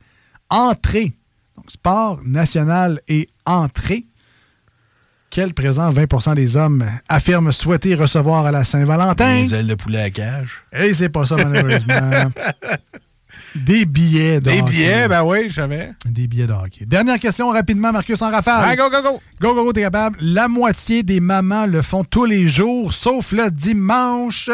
entrée. 0.49 1.13
Donc, 1.57 1.71
sport, 1.71 2.21
national 2.25 3.01
et 3.09 3.29
entrée. 3.47 4.07
Quel 5.31 5.53
présent 5.53 5.91
20% 5.91 6.37
des 6.37 6.57
hommes 6.57 6.89
affirment 7.09 7.53
souhaiter 7.53 7.95
recevoir 7.95 8.47
à 8.47 8.53
la 8.53 8.65
Saint-Valentin? 8.65 9.45
Des 9.45 9.55
ailes 9.55 9.67
de 9.67 9.75
poulet 9.75 10.03
à 10.03 10.11
cage. 10.11 10.63
Et 10.73 10.95
c'est 10.95 11.09
pas 11.09 11.27
ça, 11.27 11.37
malheureusement. 11.37 12.31
Des 13.55 13.85
billets 13.85 14.41
de 14.41 14.51
Des 14.51 14.61
hockey. 14.61 14.71
billets, 14.73 15.09
ben 15.09 15.23
oui, 15.25 15.49
je 15.49 15.55
savais. 15.55 15.93
Des 16.07 16.27
billets 16.27 16.47
de 16.47 16.53
hockey. 16.53 16.87
Dernière 16.87 17.19
question 17.21 17.51
rapidement, 17.51 17.93
Marcus 17.93 18.21
en 18.21 18.31
rafale. 18.31 18.65
Ah, 18.67 18.77
go, 18.77 18.91
go, 18.91 19.01
go. 19.03 19.23
Go, 19.41 19.55
go, 19.55 19.65
go, 19.65 19.73
t'es 19.73 19.83
capable. 19.83 20.19
La 20.21 20.49
moitié 20.49 21.03
des 21.03 21.21
mamans 21.21 21.67
le 21.67 21.81
font 21.83 22.03
tous 22.05 22.25
les 22.25 22.49
jours, 22.49 22.93
sauf 22.93 23.33
le 23.33 23.51
dimanche. 23.51 24.51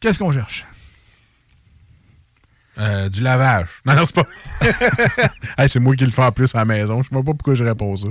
Qu'est-ce 0.00 0.18
qu'on 0.18 0.32
cherche? 0.32 0.66
Euh, 2.76 3.08
du 3.08 3.20
lavage. 3.20 3.68
Non, 3.86 3.94
non, 3.94 4.02
c'est 4.04 4.14
pas. 4.14 4.26
Hey, 5.56 5.68
c'est 5.68 5.78
moi 5.78 5.94
qui 5.94 6.04
le 6.04 6.10
fais 6.10 6.24
en 6.24 6.32
plus 6.32 6.52
à 6.54 6.58
la 6.58 6.64
maison. 6.64 7.02
Je 7.02 7.08
sais 7.08 7.14
pas 7.14 7.22
pourquoi 7.22 7.54
je 7.54 7.62
réponds 7.62 7.94
ça. 7.96 8.08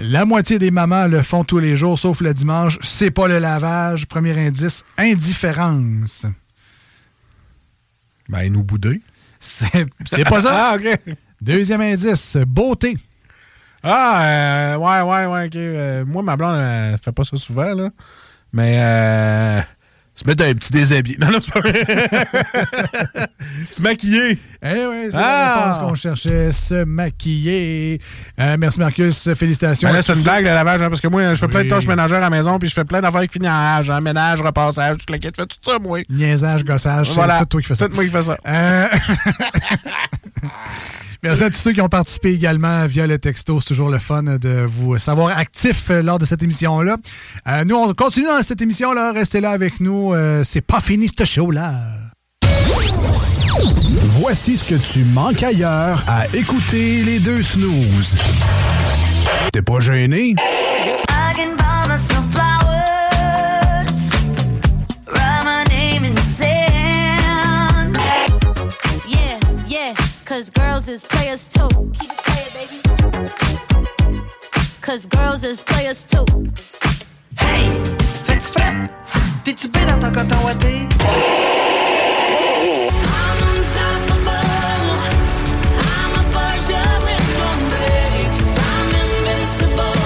La 0.00 0.24
moitié 0.24 0.58
des 0.58 0.70
mamans 0.70 1.06
le 1.06 1.22
font 1.22 1.44
tous 1.44 1.58
les 1.58 1.76
jours, 1.76 1.98
sauf 1.98 2.20
le 2.22 2.32
dimanche. 2.32 2.78
C'est 2.80 3.10
pas 3.10 3.28
le 3.28 3.38
lavage. 3.38 4.06
Premier 4.06 4.46
indice, 4.46 4.84
indifférence. 4.96 6.24
Ben, 8.30 8.50
nous 8.50 8.62
bouder. 8.64 9.02
C'est 10.04 10.24
pas 10.28 10.40
ça? 10.40 10.72
Ah, 10.72 10.76
OK. 10.76 11.16
Deuxième 11.40 11.80
indice, 11.80 12.36
beauté. 12.46 12.96
Ah, 13.82 14.22
euh, 14.24 14.76
ouais, 14.76 15.00
ouais, 15.02 15.26
ouais, 15.26 15.46
OK. 15.46 15.56
Euh, 15.56 16.04
moi, 16.06 16.22
ma 16.22 16.36
blonde, 16.36 16.58
elle 16.58 16.98
fait 16.98 17.12
pas 17.12 17.24
ça 17.24 17.36
souvent, 17.36 17.74
là. 17.74 17.90
Mais, 18.52 18.78
euh, 18.80 19.60
se 20.16 20.24
mettre 20.26 20.44
un 20.44 20.54
petit 20.54 20.72
déshabillé. 20.72 21.18
Non, 21.20 21.30
non, 21.30 21.38
c'est 21.44 21.52
pas 21.52 21.60
vrai. 21.60 21.84
se 23.70 23.82
maquiller. 23.82 24.38
Eh 24.62 24.86
oui, 24.86 25.08
c'est 25.10 25.16
Ah! 25.16 25.20
la 25.20 25.72
réponse 25.72 25.78
qu'on 25.88 25.94
cherchait, 25.94 26.50
se 26.52 26.84
maquiller. 26.84 28.00
Euh, 28.40 28.56
merci 28.58 28.80
Marcus, 28.80 29.28
félicitations. 29.34 29.86
Ben 29.88 29.94
là, 29.94 30.02
c'est 30.02 30.14
une 30.14 30.22
blague, 30.22 30.44
le 30.44 30.50
lavage, 30.54 30.80
hein, 30.82 30.88
parce 30.88 31.00
que 31.02 31.08
moi, 31.08 31.34
je 31.34 31.38
fais 31.38 31.48
plein 31.48 31.64
de 31.64 31.68
tâches 31.68 31.86
ménagères 31.86 32.16
à 32.18 32.20
la 32.22 32.30
maison, 32.30 32.58
puis 32.58 32.68
je 32.70 32.74
fais 32.74 32.84
plein 32.84 33.00
d'affaires 33.02 33.22
qui 33.22 33.34
finissent 33.34 33.50
en 33.50 33.52
âge, 33.78 33.90
hein, 33.90 34.00
ménage, 34.00 34.40
repassage, 34.40 34.96
kit, 35.06 35.14
je 35.22 35.28
fais 35.42 35.46
tout 35.46 35.56
ça, 35.62 35.78
moi. 35.78 36.00
Niaisage, 36.08 36.64
gossage, 36.64 37.10
Voilà. 37.10 37.34
c'est 37.38 37.44
tout 37.44 37.48
toi 37.48 37.60
qui 37.60 37.66
fais 37.68 37.74
ça. 37.74 37.86
C'est 37.88 37.94
moi 37.94 38.04
qui 38.04 38.10
fais 38.10 38.22
ça. 38.22 38.36
Euh, 38.48 38.86
Merci 41.26 41.42
à 41.42 41.50
tous 41.50 41.58
ceux 41.58 41.72
qui 41.72 41.80
ont 41.80 41.88
participé 41.88 42.32
également 42.32 42.86
via 42.86 43.04
le 43.08 43.18
texto. 43.18 43.58
C'est 43.60 43.66
toujours 43.66 43.90
le 43.90 43.98
fun 43.98 44.22
de 44.22 44.64
vous 44.64 44.96
savoir 44.96 45.36
actif 45.36 45.90
euh, 45.90 46.00
lors 46.00 46.20
de 46.20 46.24
cette 46.24 46.40
émission-là. 46.44 46.98
Euh, 47.48 47.64
nous, 47.64 47.74
on 47.74 47.92
continue 47.94 48.26
dans 48.26 48.40
cette 48.44 48.60
émission-là. 48.60 49.10
Restez 49.10 49.40
là 49.40 49.50
avec 49.50 49.80
nous. 49.80 50.14
Euh, 50.14 50.44
c'est 50.44 50.60
pas 50.60 50.80
fini, 50.80 51.08
ce 51.08 51.24
show-là. 51.24 51.72
Voici 54.20 54.56
ce 54.56 54.72
que 54.72 54.92
tu 54.92 55.04
manques 55.04 55.42
ailleurs 55.42 56.04
à 56.06 56.28
écouter 56.32 57.02
les 57.02 57.18
deux 57.18 57.42
snooze. 57.42 58.16
T'es 59.52 59.62
pas 59.62 59.80
gêné? 59.80 60.36
Cause 70.36 70.50
girls 70.50 70.86
is 70.86 71.02
players 71.02 71.48
too. 71.48 71.66
Keep 71.98 72.10
it 72.12 72.18
playing, 72.26 72.52
baby. 72.52 72.78
Cause 74.82 75.06
girls 75.06 75.42
is 75.42 75.60
players 75.60 76.04
too. 76.04 76.26
Hey, 77.38 77.70
fais-tu 78.26 78.40
fret? 78.40 78.90
T'es-tu 79.44 79.68
bien 79.68 79.86
dans 79.86 79.98
ton 79.98 80.12
coton 80.12 80.36
ouaté? 80.44 80.86
I'm 83.00 83.38
unstoppable. 83.48 84.36
I'm 85.88 86.12
a 86.20 86.22
Porsche 86.34 86.84
with 87.06 87.28
no 87.40 87.48
brakes. 87.72 88.42
I'm 88.68 88.92
invincible. 89.04 89.96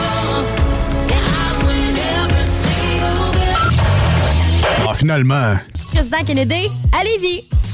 Yeah, 1.10 1.26
I 1.26 1.58
win 1.66 1.98
every 2.14 2.46
single 2.62 3.34
game. 3.34 3.74
Ah, 4.88 4.94
finalement. 4.94 5.58
Président 5.92 6.22
Kennedy, 6.24 6.70
à 6.96 7.02
Lévis. 7.02 7.48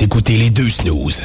Écoutez 0.00 0.36
les 0.36 0.50
deux 0.50 0.68
snooze. 0.68 1.24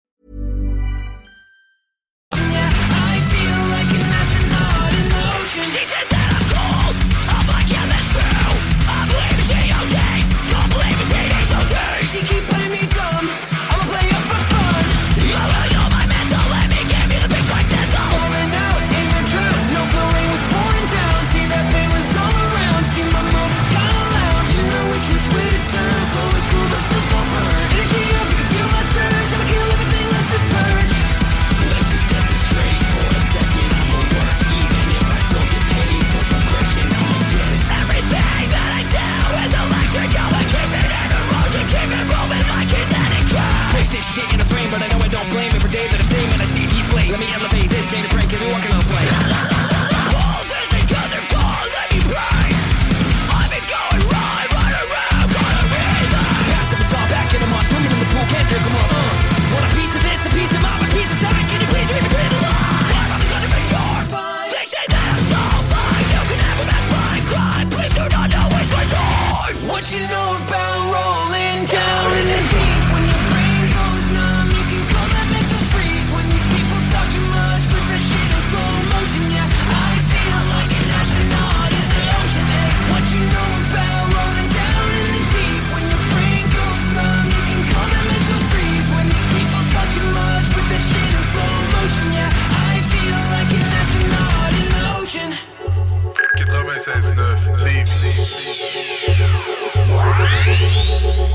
96.9 96.81 97.63
Lévis. 97.63 99.05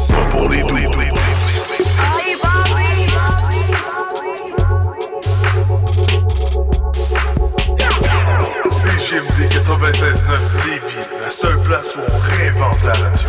Pas 0.08 0.24
pour 0.24 0.48
les 0.48 0.62
doux. 0.64 0.76
CGMD 8.70 9.48
96.9 9.52 10.66
Lévis, 10.66 11.06
la 11.22 11.30
seule 11.30 11.60
place 11.60 11.94
où 11.94 12.00
on 12.00 12.18
réinvente 12.18 12.82
la 12.82 12.94
radio. 12.94 13.28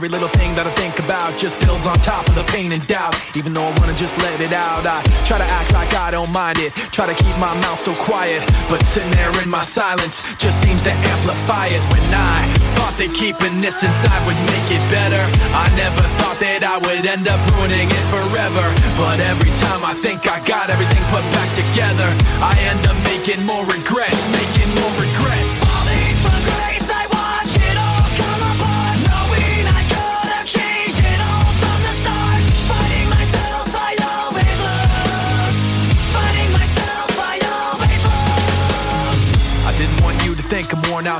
Every 0.00 0.16
little 0.16 0.32
thing 0.40 0.56
that 0.56 0.64
I 0.64 0.72
think 0.80 0.96
about 0.96 1.36
just 1.36 1.60
builds 1.60 1.84
on 1.84 1.92
top 2.00 2.24
of 2.24 2.32
the 2.32 2.40
pain 2.48 2.72
and 2.72 2.80
doubt. 2.88 3.12
Even 3.36 3.52
though 3.52 3.68
I 3.68 3.72
wanna 3.76 3.92
just 3.92 4.16
let 4.24 4.40
it 4.40 4.48
out, 4.48 4.88
I 4.88 5.04
try 5.28 5.36
to 5.36 5.44
act 5.44 5.76
like 5.76 5.92
I 5.92 6.08
don't 6.08 6.32
mind 6.32 6.56
it. 6.56 6.72
Try 6.88 7.04
to 7.04 7.12
keep 7.12 7.36
my 7.36 7.52
mouth 7.60 7.76
so 7.76 7.92
quiet, 8.08 8.40
but 8.72 8.80
sitting 8.80 9.12
there 9.12 9.28
in 9.44 9.52
my 9.52 9.60
silence 9.60 10.24
just 10.40 10.56
seems 10.64 10.80
to 10.88 10.92
amplify 10.96 11.68
it. 11.68 11.84
When 11.92 12.00
I 12.16 12.48
thought 12.80 12.96
that 12.96 13.12
keeping 13.12 13.60
this 13.60 13.84
inside 13.84 14.24
would 14.24 14.40
make 14.48 14.68
it 14.72 14.80
better, 14.88 15.20
I 15.52 15.68
never 15.76 16.00
thought 16.16 16.40
that 16.40 16.64
I 16.64 16.80
would 16.80 17.04
end 17.04 17.28
up 17.28 17.40
ruining 17.52 17.92
it 17.92 18.04
forever. 18.08 18.64
But 18.96 19.20
every 19.20 19.52
time 19.60 19.84
I 19.84 19.92
think 19.92 20.24
I 20.24 20.40
got 20.48 20.72
everything 20.72 21.04
put 21.12 21.28
back 21.36 21.52
together, 21.52 22.08
I 22.40 22.56
end 22.72 22.88
up 22.88 22.96
making 23.04 23.44
more 23.44 23.68
regrets, 23.68 24.16
making 24.32 24.72
more 24.80 24.96
regrets. 24.96 25.29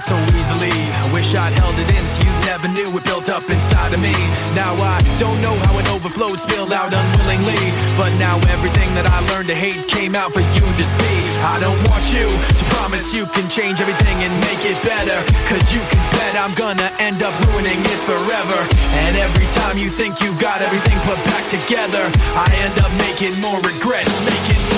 Out 0.00 0.08
so 0.08 0.36
easily. 0.36 0.70
I 0.70 1.10
wish 1.12 1.34
I'd 1.34 1.52
held 1.58 1.76
it 1.78 1.88
in 1.92 2.04
so 2.06 2.22
you 2.22 2.32
never 2.46 2.68
knew 2.68 2.88
it 2.96 3.04
built 3.04 3.28
up 3.28 3.48
inside 3.50 3.92
of 3.92 4.00
me. 4.00 4.12
Now 4.54 4.74
I 4.76 5.00
don't 5.18 5.40
know 5.40 5.54
how 5.66 5.78
it 5.78 5.86
overflowed, 5.90 6.38
spilled 6.38 6.72
out 6.72 6.92
unwillingly. 6.92 7.60
But 7.96 8.10
now 8.18 8.36
everything 8.54 8.88
that 8.94 9.06
I 9.06 9.20
learned 9.32 9.48
to 9.48 9.54
hate 9.54 9.88
came 9.88 10.14
out 10.14 10.32
for 10.32 10.40
you 10.40 10.64
to 10.64 10.84
see. 10.84 11.18
I 11.44 11.60
don't 11.60 11.80
want 11.88 12.04
you 12.12 12.26
to 12.26 12.64
promise 12.76 13.12
you 13.14 13.26
can 13.26 13.48
change 13.48 13.80
everything 13.80 14.16
and 14.24 14.32
make 14.48 14.62
it 14.64 14.78
better. 14.84 15.16
Cause 15.48 15.64
you 15.72 15.80
can 15.90 16.02
bet 16.16 16.34
I'm 16.36 16.54
gonna 16.54 16.88
end 16.98 17.22
up 17.22 17.34
ruining 17.50 17.80
it 17.80 18.00
forever. 18.08 18.58
And 19.04 19.16
every 19.16 19.48
time 19.52 19.76
you 19.78 19.90
think 19.90 20.20
you 20.20 20.32
got 20.40 20.62
everything 20.62 20.96
put 21.04 21.18
back 21.28 21.44
together, 21.48 22.04
I 22.36 22.48
end 22.64 22.76
up 22.80 22.92
making 23.04 23.36
more 23.40 23.58
regrets, 23.60 24.12
making 24.24 24.69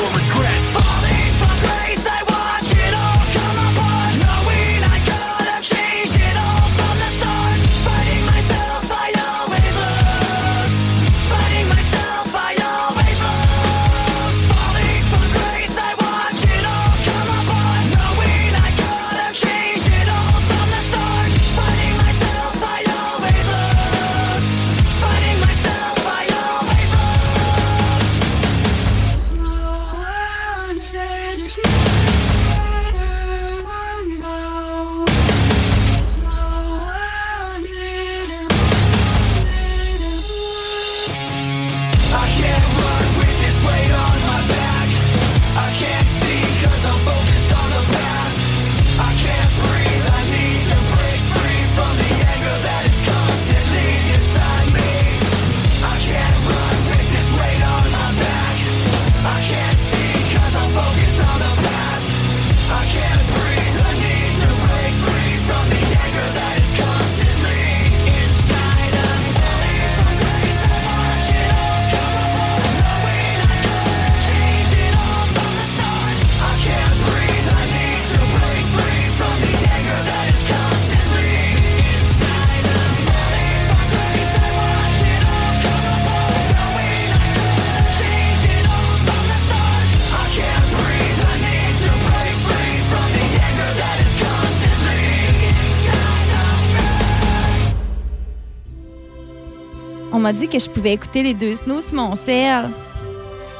dit 100.32 100.48
que 100.48 100.58
je 100.58 100.68
pouvais 100.68 100.92
écouter 100.92 101.22
les 101.22 101.34
deux 101.34 101.54
snows 101.54 101.80
sur 101.80 101.94
mon 101.94 102.14
cell. 102.16 102.70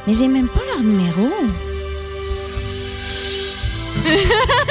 Mais 0.06 0.14
j'ai 0.14 0.28
même 0.28 0.48
pas 0.48 0.60
leur 0.74 0.82
numéro. 0.82 1.28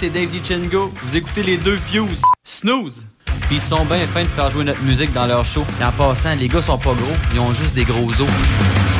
c'est 0.00 0.08
Dave 0.08 0.30
DiCengo. 0.30 0.90
Vous 1.02 1.16
écoutez 1.16 1.42
les 1.42 1.58
deux 1.58 1.76
Fuse. 1.76 2.22
Snooze. 2.42 3.02
Ils 3.50 3.60
sont 3.60 3.84
bien 3.84 4.06
fins 4.06 4.22
de 4.22 4.28
faire 4.28 4.50
jouer 4.50 4.64
notre 4.64 4.82
musique 4.82 5.12
dans 5.12 5.26
leur 5.26 5.44
show. 5.44 5.62
Et 5.78 5.84
en 5.84 5.92
passant, 5.92 6.34
les 6.36 6.48
gars 6.48 6.62
sont 6.62 6.78
pas 6.78 6.94
gros, 6.94 7.16
ils 7.34 7.40
ont 7.40 7.52
juste 7.52 7.74
des 7.74 7.84
gros 7.84 8.08
os. 8.08 8.99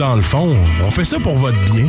Dans 0.00 0.16
le 0.16 0.22
fond, 0.22 0.56
on 0.82 0.90
fait 0.90 1.04
ça 1.04 1.18
pour 1.22 1.36
votre 1.36 1.62
bien. 1.66 1.84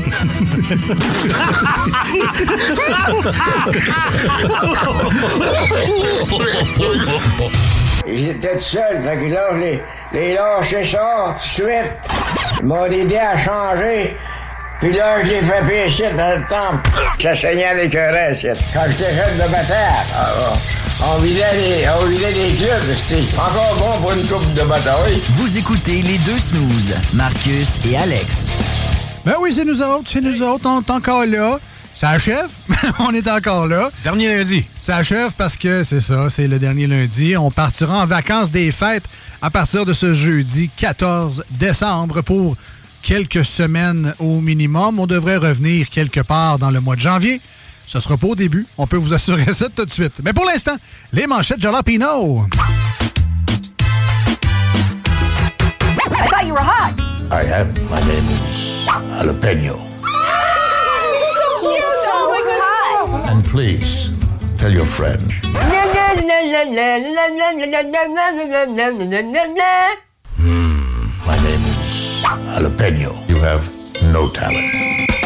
J'étais 8.06 8.58
tout 8.58 8.60
seul, 8.60 9.02
fait 9.02 9.16
que 9.16 9.34
là, 9.34 9.54
les, 9.58 9.82
les 10.12 10.34
lâché 10.34 10.84
ça 10.84 11.24
tout 11.28 11.34
de 11.36 11.40
suite. 11.40 11.92
Ils 12.60 12.66
m'ont 12.66 12.86
aidé 12.86 13.16
à 13.16 13.38
changer. 13.38 14.18
Puis 14.82 14.92
là, 14.92 15.24
je 15.24 15.30
l'ai 15.30 15.40
fait 15.40 15.64
pécher 15.66 16.12
dans 16.18 16.38
le 16.38 16.44
temple. 16.50 16.90
Ça 17.18 17.34
saignait 17.34 17.68
avec 17.68 17.96
un 17.96 18.12
reste. 18.12 18.46
Quand 18.74 18.82
j'étais 18.90 19.14
jeune 19.14 19.36
de 19.38 19.50
bataille, 19.50 20.06
ah, 20.14 20.26
ah, 20.38 20.81
on 21.04 21.20
vidait 21.20 21.54
les, 21.56 21.86
on 21.90 22.06
vidait 22.06 22.32
les 22.32 22.56
clubs. 22.56 22.84
C'était 23.08 23.24
encore 23.36 23.76
bon 23.80 24.02
pour 24.02 24.12
une 24.14 24.28
coupe 24.28 24.54
de 24.54 24.62
bataille. 24.68 25.22
Vous 25.32 25.58
écoutez 25.58 26.02
les 26.02 26.18
deux 26.20 26.40
snooze, 26.40 26.94
Marcus 27.14 27.78
et 27.86 27.98
Alex. 27.98 28.52
Ben 29.26 29.34
oui, 29.40 29.54
c'est 29.56 29.66
nous 29.66 29.82
autres, 29.82 30.10
c'est 30.12 30.22
nous 30.22 30.42
autres, 30.42 30.68
on 30.68 30.82
est 30.82 30.90
encore 30.90 31.26
là. 31.26 31.60
Ça 31.94 32.10
achève, 32.10 32.50
on 33.00 33.14
est 33.14 33.28
encore 33.28 33.68
là. 33.68 33.92
Dernier 34.04 34.38
lundi. 34.38 34.66
Ça 34.80 34.98
achève 34.98 35.32
parce 35.38 35.58
que 35.58 35.84
c'est 35.84 36.02
ça, 36.02 36.30
c'est 36.30 36.48
le 36.48 36.58
dernier 36.58 36.88
lundi. 36.88 37.36
On 37.36 37.52
partira 37.52 38.02
en 38.02 38.06
vacances 38.06 38.50
des 38.52 38.72
fêtes 38.72 39.04
à 39.42 39.50
partir 39.50 39.86
de 39.86 39.94
ce 39.94 40.14
jeudi 40.14 40.70
14 40.78 41.44
décembre 41.52 42.22
pour 42.22 42.56
quelques 43.02 43.44
semaines 43.44 44.14
au 44.20 44.40
minimum. 44.40 45.00
On 45.00 45.08
devrait 45.08 45.38
revenir 45.38 45.90
quelque 45.90 46.22
part 46.22 46.60
dans 46.60 46.72
le 46.72 46.80
mois 46.80 46.96
de 46.96 47.02
janvier. 47.02 47.42
Ce 47.92 48.00
sera 48.00 48.16
pas 48.16 48.28
au 48.28 48.36
début, 48.36 48.66
on 48.78 48.88
peut 48.88 48.96
vous 48.96 49.14
assurer 49.14 49.52
ça 49.54 49.68
tout 49.68 49.84
de 49.84 49.92
suite. 49.92 50.22
Mais 50.24 50.32
pour 50.32 50.46
l'instant, 50.46 50.78
les 51.12 51.28
manchettes 51.28 51.60
Jalapino. 51.60 52.46
I 52.46 52.50
thought 56.30 56.46
you 56.48 56.54
were 56.54 56.64
hot. 56.64 56.94
I 57.34 57.44
am. 57.52 57.68
My 57.90 58.00
name 58.00 58.24
is 58.32 58.88
Jalapeno. 58.88 59.76
so 59.76 61.60
cute. 61.60 61.84
Oh 62.08 62.32
my 62.32 62.42
god. 62.48 63.30
And 63.30 63.44
please, 63.44 64.12
tell 64.58 64.72
your 64.72 64.86
friend. 64.86 65.22
My 65.52 65.60
name 71.44 71.66
is 71.68 71.76
Jalapeno. 72.56 73.12
You 73.28 73.36
have 73.42 73.70
no 74.14 74.30
talent. 74.30 75.21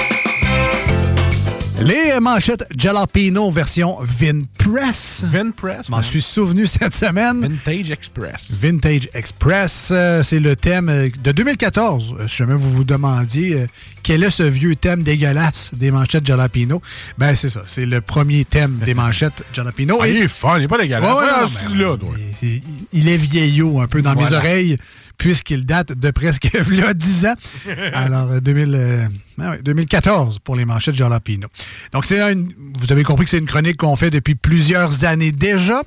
Les 1.81 2.19
manchettes 2.21 2.65
Jalapino 2.77 3.51
version 3.51 3.97
Vinpress. 4.01 5.23
Vinpress. 5.25 5.89
M'en 5.89 6.01
suis 6.01 6.21
souvenu 6.21 6.65
cette 6.67 6.93
semaine. 6.95 7.41
Vintage 7.41 7.91
Express. 7.91 8.51
Vintage 8.61 9.09
Express, 9.13 9.89
euh, 9.91 10.23
c'est 10.23 10.39
le 10.39 10.55
thème 10.55 10.87
euh, 10.89 11.09
de 11.21 11.31
2014. 11.33 12.15
Euh, 12.19 12.27
Si 12.29 12.37
jamais 12.37 12.53
vous 12.55 12.71
vous 12.71 12.83
demandiez 12.85 13.55
euh, 13.55 13.67
quel 14.03 14.23
est 14.23 14.29
ce 14.29 14.43
vieux 14.43 14.75
thème 14.75 15.03
dégueulasse 15.03 15.71
des 15.75 15.91
manchettes 15.91 16.25
Jalapino, 16.25 16.81
ben 17.17 17.35
c'est 17.35 17.49
ça, 17.49 17.63
c'est 17.67 17.85
le 17.85 17.99
premier 17.99 18.45
thème 18.45 18.79
des 18.85 18.93
manchettes 18.95 19.43
Jalapino. 19.53 19.99
Ah, 20.01 20.07
Et- 20.07 20.11
il 20.11 20.17
est 20.23 20.27
fun, 20.29 20.57
il 20.57 20.63
est 20.63 20.67
pas 20.69 20.77
dégueulasse. 20.77 21.03
Ouais, 21.13 21.75
ouais, 21.75 21.97
non, 21.97 21.97
il, 22.41 22.61
il 22.93 23.09
est 23.09 23.17
vieillot 23.17 23.81
un 23.81 23.87
peu 23.87 24.01
dans 24.01 24.15
mes 24.15 24.31
oreilles, 24.33 24.77
puisqu'il 25.17 25.65
date 25.65 25.93
de 25.93 26.11
presque 26.11 26.49
là, 26.71 26.93
10 26.93 27.25
ans. 27.27 27.35
Alors, 27.93 28.31
euh, 28.31 28.39
2000, 28.39 28.71
euh, 28.75 29.05
ah 29.41 29.57
2014 29.63 30.39
pour 30.39 30.55
les 30.55 30.65
manchettes 30.65 30.95
Jalapino. 30.95 31.47
Donc, 31.93 32.05
c'est 32.05 32.19
une- 32.31 32.51
vous 32.79 32.91
avez 32.91 33.03
compris 33.03 33.25
que 33.25 33.31
c'est 33.31 33.37
une 33.37 33.45
chronique 33.47 33.77
qu'on 33.77 33.95
fait 33.95 34.11
depuis 34.11 34.35
plusieurs 34.35 35.03
années 35.05 35.31
déjà, 35.31 35.81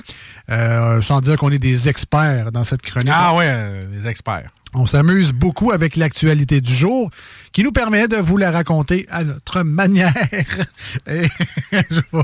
euh, 0.51 1.01
sans 1.03 1.21
dire 1.21 1.37
qu'on 1.37 1.51
est 1.51 1.59
des 1.59 1.89
experts 1.89 2.53
dans 2.53 2.65
cette 2.65 2.83
chronique. 2.83 3.11
Ah 3.13 3.33
euh, 3.41 3.87
les 3.93 4.09
experts. 4.09 4.51
On 4.75 4.85
s'amuse 4.85 5.33
beaucoup 5.33 5.73
avec 5.73 5.97
l'actualité 5.97 6.61
du 6.61 6.75
jour 6.75 7.11
qui 7.53 7.63
nous 7.65 7.73
permet 7.73 8.07
de 8.07 8.17
vous 8.17 8.37
la 8.37 8.51
raconter 8.51 9.07
à 9.11 9.25
notre 9.25 9.63
manière. 9.63 10.13
Et 11.11 11.23
je 11.73 12.01
vais- 12.13 12.23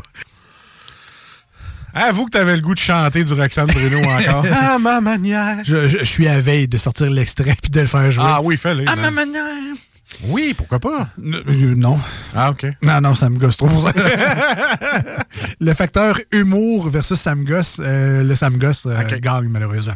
Avoue 1.95 2.27
que 2.27 2.31
t'avais 2.31 2.57
le 2.57 2.61
goût 2.63 2.75
de 2.75 2.79
chanter 2.81 3.23
du 3.25 3.33
Roxane 3.35 3.67
Bruno 3.69 3.99
encore. 4.09 4.45
à 4.53 4.79
ma 4.79 5.01
manière. 5.01 5.59
Je, 5.65 5.89
je- 5.89 5.99
je 6.01 6.05
suis 6.05 6.27
à 6.29 6.41
veille 6.41 6.67
de 6.69 6.77
sortir 6.77 7.09
l'extrait 7.11 7.55
puis 7.61 7.71
de 7.71 7.81
le 7.81 7.87
faire 7.87 8.11
jouer. 8.11 8.25
Ah 8.27 8.41
oui, 8.43 8.57
fais-le. 8.57 8.83
À 8.89 8.97
ma 8.97 9.11
man. 9.11 9.15
manière. 9.31 9.77
Oui, 10.25 10.55
pourquoi 10.57 10.79
pas? 10.81 11.09
Euh, 11.19 11.75
non. 11.77 11.99
Ah, 12.35 12.51
OK. 12.51 12.67
Non, 12.83 13.01
non, 13.01 13.15
ça 13.15 13.31
me 13.31 13.39
gosse 13.39 13.57
trop. 13.57 13.69
le 15.61 15.75
facteur 15.75 16.19
humour 16.31 16.89
versus 16.91 17.19
ça 17.19 17.35
me 17.35 17.45
gosse, 17.45 17.81
euh, 17.81 18.23
le 18.23 18.35
ça 18.35 18.51
me 18.51 18.59
gosse 18.59 18.85
euh, 18.87 19.03
gagne 19.21 19.49
malheureusement. 19.49 19.95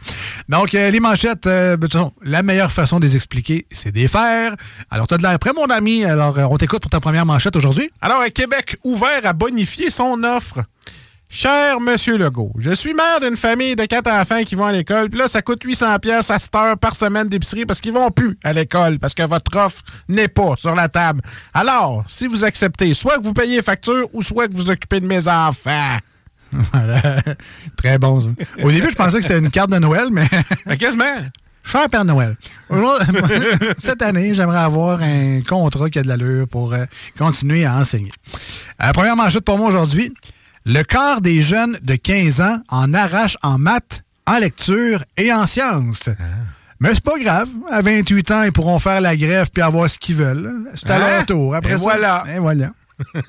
Donc, 0.49 0.75
euh, 0.75 0.91
les 0.91 1.01
manchettes, 1.01 1.47
euh, 1.47 1.77
ben, 1.77 1.81
de 1.83 1.87
toute 1.87 1.93
façon, 1.93 2.13
la 2.23 2.43
meilleure 2.43 2.73
façon 2.73 2.99
de 2.99 3.05
les 3.07 3.17
expliquer, 3.17 3.67
c'est 3.71 3.93
des 3.93 4.09
faire. 4.09 4.55
Alors, 4.91 5.07
t'as 5.07 5.19
de 5.19 5.23
l'air 5.23 5.39
prêt, 5.39 5.53
mon 5.55 5.67
ami. 5.67 6.05
Alors, 6.05 6.39
euh, 6.39 6.45
on 6.51 6.57
t'écoute 6.57 6.81
pour 6.81 6.91
ta 6.91 7.01
première 7.01 7.27
manchette 7.27 7.55
aujourd'hui. 7.57 7.91
Alors, 8.01 8.21
euh, 8.23 8.29
Québec 8.35 8.77
ouvert 8.85 9.21
à 9.25 9.33
bonifier 9.33 9.91
son 9.91 10.23
offre. 10.25 10.61
Cher 11.31 11.79
Monsieur 11.79 12.17
Legault, 12.17 12.53
je 12.59 12.71
suis 12.71 12.95
mère 12.95 13.21
d'une 13.21 13.37
famille 13.37 13.77
de 13.77 13.85
quatre 13.85 14.11
enfants 14.11 14.43
qui 14.45 14.55
vont 14.55 14.65
à 14.65 14.73
l'école, 14.73 15.11
puis 15.11 15.19
là, 15.19 15.29
ça 15.29 15.43
coûte 15.43 15.63
800 15.63 15.99
pièces 15.99 16.31
à 16.31 16.39
cette 16.39 16.55
heure 16.57 16.79
par 16.79 16.95
semaine 16.97 17.29
d'épicerie 17.29 17.67
parce 17.67 17.83
qu'ils 17.83 17.93
vont 17.93 18.11
plus 18.11 18.39
à 18.45 18.55
l'école, 18.55 18.99
parce 18.99 19.13
que 19.13 19.23
votre 19.25 19.55
offre 19.59 19.83
n'est 20.09 20.29
pas 20.29 20.55
sur 20.57 20.75
la 20.75 20.89
table. 20.89 21.21
Alors, 21.53 22.03
si 22.09 22.27
vous 22.29 22.45
acceptez, 22.45 22.95
soit 22.95 23.19
que 23.19 23.23
vous 23.25 23.35
payez 23.35 23.57
les 23.57 23.63
factures 23.63 24.09
ou 24.15 24.23
soit 24.23 24.49
que 24.49 24.55
vous 24.55 24.71
occupez 24.71 25.01
de 25.01 25.07
mes 25.07 25.29
enfants. 25.29 25.99
Voilà. 26.73 27.03
Très 27.77 27.99
bon, 27.99 28.23
ça. 28.23 28.29
Au 28.63 28.71
début, 28.73 28.89
je 28.89 28.95
pensais 28.95 29.19
que 29.19 29.23
c'était 29.25 29.39
une 29.39 29.51
carte 29.51 29.69
de 29.71 29.77
Noël, 29.79 30.09
mais. 30.11 30.27
quasiment. 30.79 31.05
Cher 31.63 31.91
Père 31.91 32.07
Noël, 32.07 32.37
aujourd'hui- 32.71 33.45
cette 33.77 34.01
année, 34.01 34.35
j'aimerais 34.35 34.61
avoir 34.61 35.03
un 35.03 35.43
contrat 35.47 35.91
qui 35.91 35.99
a 35.99 36.03
de 36.03 36.09
l'allure 36.09 36.49
pour 36.49 36.73
euh, 36.73 36.87
continuer 37.19 37.67
à 37.67 37.75
enseigner. 37.77 38.11
Euh, 38.83 38.91
première 38.93 39.15
manchette 39.15 39.45
pour 39.45 39.59
moi 39.59 39.69
aujourd'hui. 39.69 40.15
Le 40.71 40.83
quart 40.83 41.23
des 41.23 41.41
jeunes 41.41 41.79
de 41.83 41.95
15 41.95 42.43
ans 42.43 42.59
en 42.69 42.93
arrache 42.93 43.39
en 43.43 43.57
maths, 43.57 44.03
en 44.27 44.39
lecture 44.39 45.03
et 45.17 45.33
en 45.33 45.47
sciences. 45.47 46.11
Mais 46.79 46.91
c'est 46.95 47.03
pas 47.03 47.19
grave. 47.19 47.49
À 47.71 47.81
28 47.81 48.31
ans, 48.33 48.43
ils 48.43 48.53
pourront 48.53 48.79
faire 48.79 49.01
la 49.01 49.17
grève 49.17 49.49
puis 49.51 49.63
avoir 49.63 49.89
ce 49.89 49.99
qu'ils 49.99 50.17
veulent. 50.17 50.53
C'est 50.75 50.91
à 50.91 50.97
Hein? 50.97 51.17
leur 51.17 51.27
tour. 51.27 51.55
Après 51.55 51.73
Et 51.73 51.79
ça, 51.79 51.83
voilà. 51.83 52.25
Et 52.35 52.39
voilà. 52.39 52.71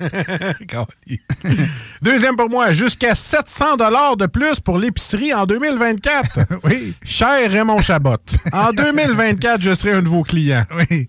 Deuxième 2.02 2.36
pour 2.36 2.50
moi, 2.50 2.74
jusqu'à 2.74 3.14
700 3.14 3.78
dollars 3.78 4.18
de 4.18 4.26
plus 4.26 4.60
pour 4.60 4.76
l'épicerie 4.78 5.32
en 5.32 5.46
2024. 5.46 6.38
oui. 6.64 6.94
Cher 7.02 7.50
Raymond 7.50 7.80
Chabot, 7.80 8.16
en 8.52 8.72
2024, 8.72 9.62
je 9.62 9.72
serai 9.74 9.92
un 9.92 10.02
de 10.02 10.08
vos 10.08 10.24
clients. 10.24 10.66
Oui. 10.76 11.08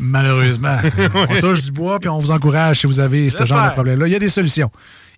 Malheureusement. 0.00 0.76
on 1.14 1.40
touche 1.40 1.64
du 1.64 1.72
bois 1.72 1.98
puis 1.98 2.08
on 2.08 2.20
vous 2.20 2.30
encourage 2.30 2.80
si 2.80 2.86
vous 2.86 3.00
avez 3.00 3.28
ce 3.28 3.44
genre 3.44 3.66
de 3.68 3.72
problème-là. 3.72 4.06
Il 4.06 4.12
y 4.12 4.16
a 4.16 4.20
des 4.20 4.30
solutions. 4.30 4.70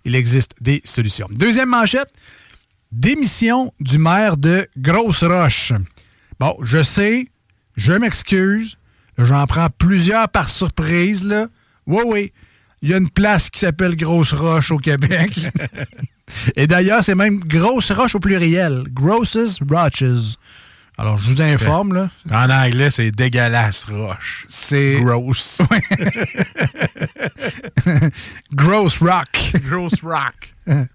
Il 0.04 0.14
existe 0.14 0.54
des 0.60 0.80
solutions. 0.84 1.28
Deuxième 1.30 1.68
manchette. 1.68 2.10
Démission 2.92 3.72
du 3.80 3.98
maire 3.98 4.36
de 4.36 4.68
Grosse 4.76 5.22
Roche. 5.22 5.72
Bon, 6.40 6.56
je 6.62 6.82
sais, 6.82 7.28
je 7.76 7.92
m'excuse. 7.92 8.76
J'en 9.18 9.46
prends 9.46 9.68
plusieurs 9.70 10.28
par 10.28 10.48
surprise, 10.48 11.24
là. 11.24 11.46
Oui, 11.86 12.02
oui. 12.06 12.32
Il 12.82 12.88
y 12.88 12.94
a 12.94 12.96
une 12.96 13.10
place 13.10 13.50
qui 13.50 13.60
s'appelle 13.60 13.94
Grosse 13.94 14.32
Roche 14.32 14.70
au 14.70 14.78
Québec. 14.78 15.38
Et 16.56 16.66
d'ailleurs, 16.66 17.04
c'est 17.04 17.14
même 17.14 17.40
Grosse 17.40 17.90
Roche 17.90 18.14
au 18.14 18.20
pluriel. 18.20 18.84
Grosses 18.90 19.58
Roches. 19.68 20.36
Alors, 21.00 21.16
je 21.16 21.30
vous 21.30 21.40
informe, 21.40 21.94
là. 21.94 22.10
En 22.30 22.50
anglais, 22.50 22.90
c'est 22.90 23.10
dégueulasse 23.10 23.86
roche. 23.86 24.44
C'est. 24.50 25.00
Gross. 25.00 25.62
Gross 28.52 28.98
Rock. 28.98 29.52
Gross 29.66 29.94
Rock. 30.02 30.54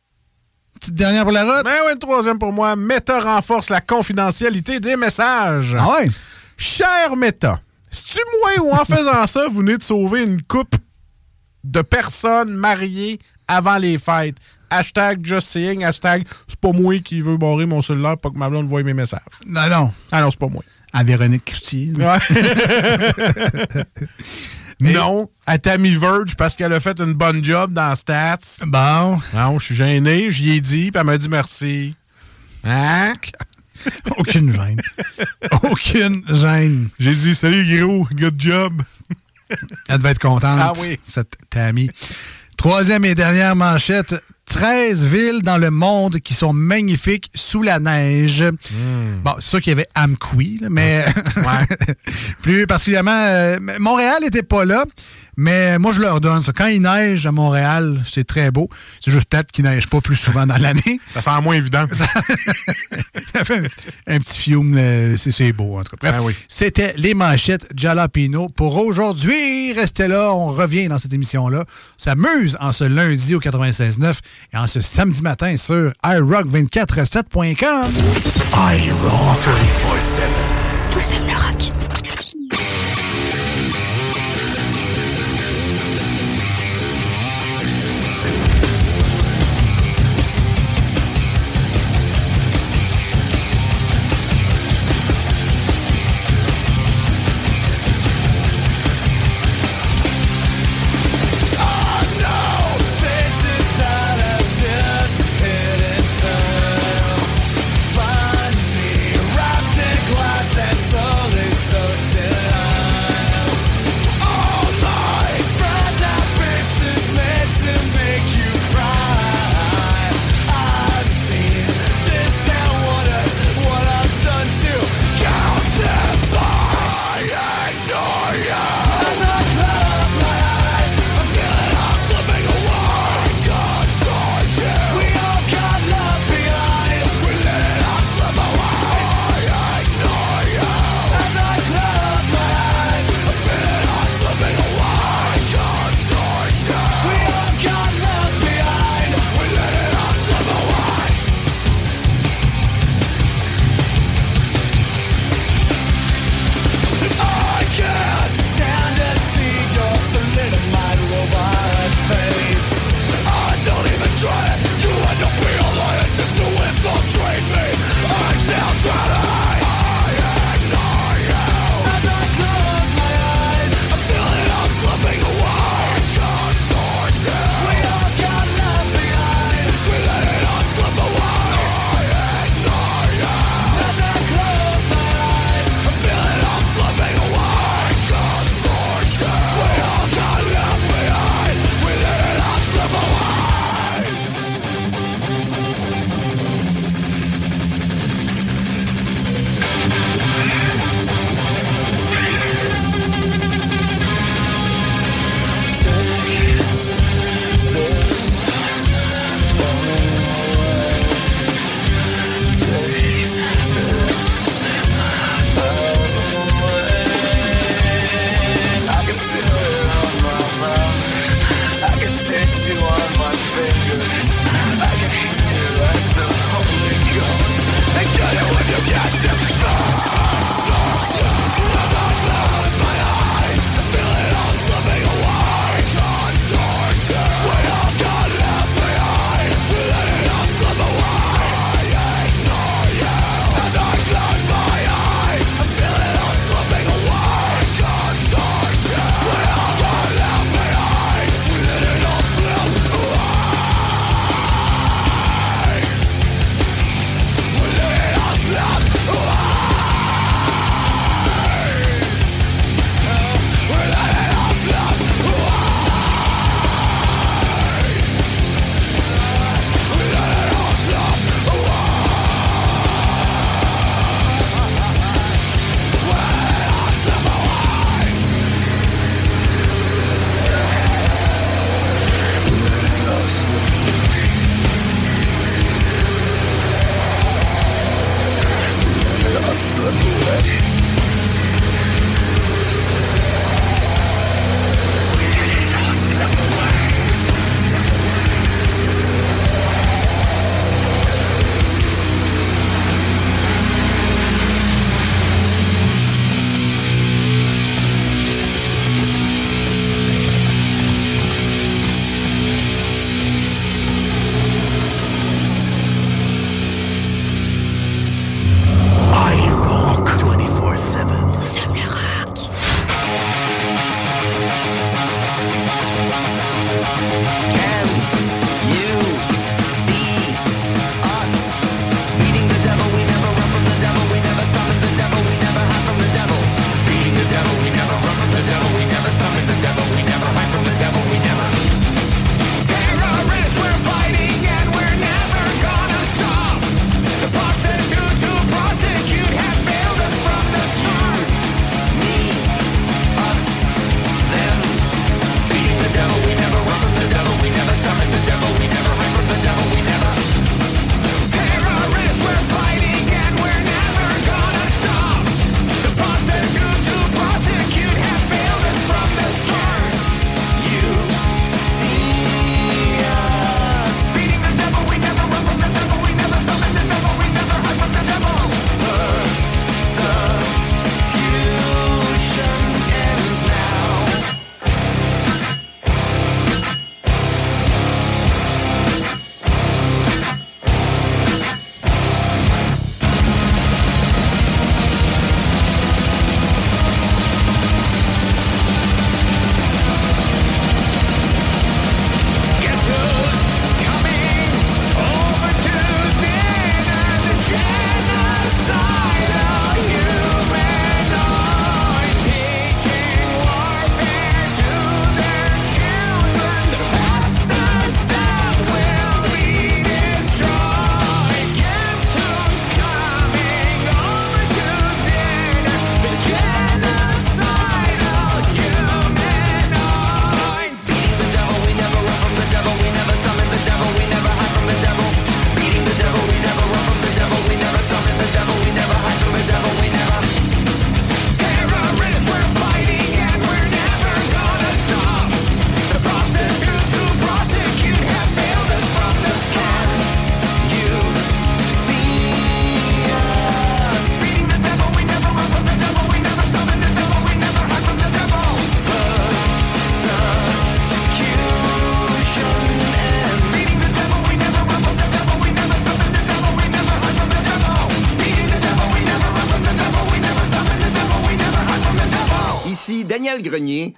Petite 0.80 0.94
dernière 0.94 1.24
pour 1.24 1.32
la 1.32 1.44
route? 1.44 1.66
Ben 1.66 1.80
oui, 1.88 1.98
troisième 1.98 2.38
pour 2.38 2.54
moi. 2.54 2.76
Meta 2.76 3.20
renforce 3.20 3.72
la 3.72 3.82
confidentialité 3.82 4.80
des 4.80 4.96
messages. 4.96 5.76
Ah 5.76 5.96
ouais? 5.96 6.08
Cher 6.56 7.16
Meta, 7.16 7.60
si 7.90 8.14
tu 8.14 8.20
moi 8.40 8.64
ou 8.64 8.76
en 8.76 8.86
faisant 8.86 9.26
ça, 9.26 9.48
vous 9.48 9.62
venez 9.62 9.78
de 9.78 9.84
sauver 9.84 10.24
une 10.24 10.44
coupe 10.44 10.76
de 11.64 11.82
personnes 11.82 12.54
mariées 12.54 13.20
avant 13.48 13.80
les 13.80 13.98
fêtes? 13.98 14.38
Hashtag 14.70 15.24
just 15.24 15.50
saying, 15.50 15.84
hashtag 15.84 16.26
c'est 16.48 16.60
pas 16.60 16.72
moi 16.72 17.00
qui 17.00 17.22
veux 17.22 17.38
barrer 17.38 17.66
mon 17.66 17.82
cellulaire 17.82 18.18
pour 18.18 18.34
que 18.34 18.38
ma 18.38 18.50
blonde 18.50 18.68
voie 18.68 18.84
mes 18.84 18.94
messages. 18.94 19.22
Non, 19.46 19.70
non. 19.70 19.94
Ah 20.12 20.22
non, 20.22 20.32
c'est 20.32 20.40
pas 20.40 20.48
moi. 20.48 20.64
À 20.94 21.04
Véronique 21.04 21.46
Cloutier. 21.46 21.92
Non, 24.82 25.30
à 25.46 25.58
Tammy 25.58 25.96
Verge 25.96 26.36
parce 26.36 26.56
qu'elle 26.56 26.74
a 26.74 26.80
fait 26.80 27.00
une 27.00 27.14
bonne 27.14 27.44
job 27.44 27.72
dans 27.72 27.96
Stats. 27.96 28.66
Bon. 28.66 29.20
Non, 29.34 29.58
je 29.58 29.66
suis 29.66 29.76
gêné, 29.76 30.32
j'y 30.32 30.52
ai 30.52 30.62
dit, 30.62 30.92
puis 30.92 31.00
elle 31.00 31.06
m'a 31.06 31.18
dit 31.18 31.30
merci. 31.30 31.96
Hein? 32.64 33.14
Aucune 34.18 34.52
gêne. 34.52 34.82
Aucune 35.64 36.24
gêne. 36.30 36.90
J'ai 37.00 37.16
dit 37.16 37.36
salut 37.36 37.80
gros, 37.80 38.08
good 38.14 38.36
job. 38.38 38.82
Elle 39.88 39.98
devait 39.98 40.12
être 40.12 40.20
contente. 40.20 40.60
Ah 40.60 40.74
oui. 40.82 41.00
Cette 41.04 41.36
Tammy. 41.50 41.90
Troisième 42.58 43.06
et 43.06 43.16
dernière 43.16 43.56
manchette. 43.56 44.16
13 44.46 45.06
villes 45.06 45.42
dans 45.42 45.58
le 45.58 45.72
monde 45.72 46.20
qui 46.20 46.34
sont 46.34 46.54
magnifiques 46.54 47.30
sous 47.36 47.62
la 47.62 47.80
neige. 47.80 48.44
Hmm. 48.44 49.22
Bon, 49.24 49.34
c'est 49.40 49.50
sûr 49.50 49.62
qu'il 49.62 49.72
y 49.72 49.74
avait 49.74 49.88
Amqui, 49.96 50.62
mais 50.70 51.06
plus 52.42 52.68
particulièrement, 52.68 53.12
euh, 53.12 53.58
Montréal 53.80 54.18
n'était 54.22 54.44
pas 54.44 54.66
là. 54.66 54.86
Mais 55.38 55.78
moi, 55.80 55.92
je 55.94 56.00
leur 56.02 56.22
donne 56.22 56.44
ça. 56.44 56.52
Quand 56.54 56.68
il 56.68 56.82
neige 56.82 57.26
à 57.28 57.32
Montréal, 57.32 58.02
c'est 58.10 58.26
très 58.26 58.52
beau. 58.52 58.70
C'est 59.02 59.12
juste 59.12 59.26
plate 59.26 59.52
qu'il 59.52 59.66
neige 59.66 59.88
pas 59.88 60.02
plus 60.02 60.16
souvent 60.16 60.46
dans 60.48 60.58
l'année. 60.58 61.00
Ça 61.14 61.22
sent 61.22 61.42
moins 61.44 61.56
évident. 61.56 61.86
Ça 61.94 63.44
fait 63.46 63.58
un, 64.08 64.16
un 64.16 64.20
petit 64.20 64.38
fiume, 64.40 65.18
c'est 65.18 65.52
beau 65.54 65.78
en 65.80 65.84
tout 65.84 65.96
cas. 65.98 65.98
Bref, 66.12 66.16
Ah 66.20 66.24
oui. 66.24 66.34
c'était 66.48 66.94
les 66.98 67.14
manchettes 67.14 67.68
Jalapino 67.76 68.50
pour 68.50 68.78
aujourd'hui. 68.78 69.74
Restez 69.74 70.08
là, 70.08 70.32
on 70.34 70.48
revient 70.48 70.88
dans 70.88 71.00
cette 71.00 71.14
émission-là. 71.14 71.64
On 71.68 71.94
s'amuse 71.98 72.58
en 72.60 72.72
ce 72.72 72.84
lundi 72.86 73.36
au 73.36 73.40
96.9 73.40 74.14
et 74.54 74.58
en 74.58 74.68
ce 74.68 74.80
samedi 74.82 75.22
matin 75.22 75.58
sur 75.58 75.92
iRock247.com. 76.04 77.86
iRock 78.54 79.40
24-7. 79.44 80.22
Tous 80.92 81.12
aiment 81.12 81.28
le 81.28 81.34
rock. 81.34 82.15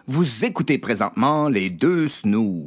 Vous 0.08 0.44
écoutez 0.44 0.78
présentement 0.78 1.48
les 1.48 1.70
deux 1.70 2.08
snooze. 2.08 2.67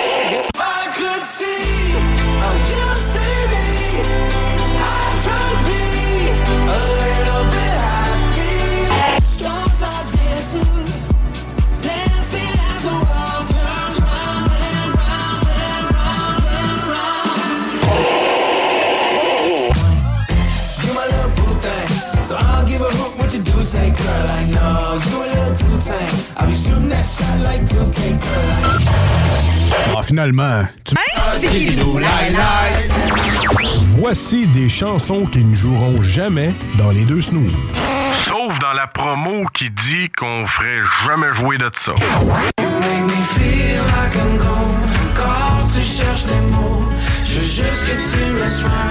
Ah, 29.95 30.03
finalement, 30.03 30.65
tu... 30.85 30.95
Voici 33.97 34.47
des 34.47 34.69
chansons 34.69 35.25
qui 35.25 35.43
ne 35.43 35.53
joueront 35.53 36.01
jamais 36.01 36.53
dans 36.77 36.91
les 36.91 37.05
deux 37.05 37.21
snooze. 37.21 37.53
Sauf 38.25 38.57
dans 38.59 38.73
la 38.73 38.87
promo 38.87 39.45
qui 39.53 39.69
dit 39.69 40.09
qu'on 40.17 40.45
ferait 40.47 40.81
jamais 41.05 41.33
jouer 41.33 41.57
de 41.57 41.69
ça. 41.77 41.93
Des 46.27 46.33
mots, 46.33 46.87
je 47.25 47.31
veux 47.31 47.41
juste 47.41 47.85
que 47.85 47.91
tu 47.91 48.31
me 48.31 48.49
sois. 48.49 48.90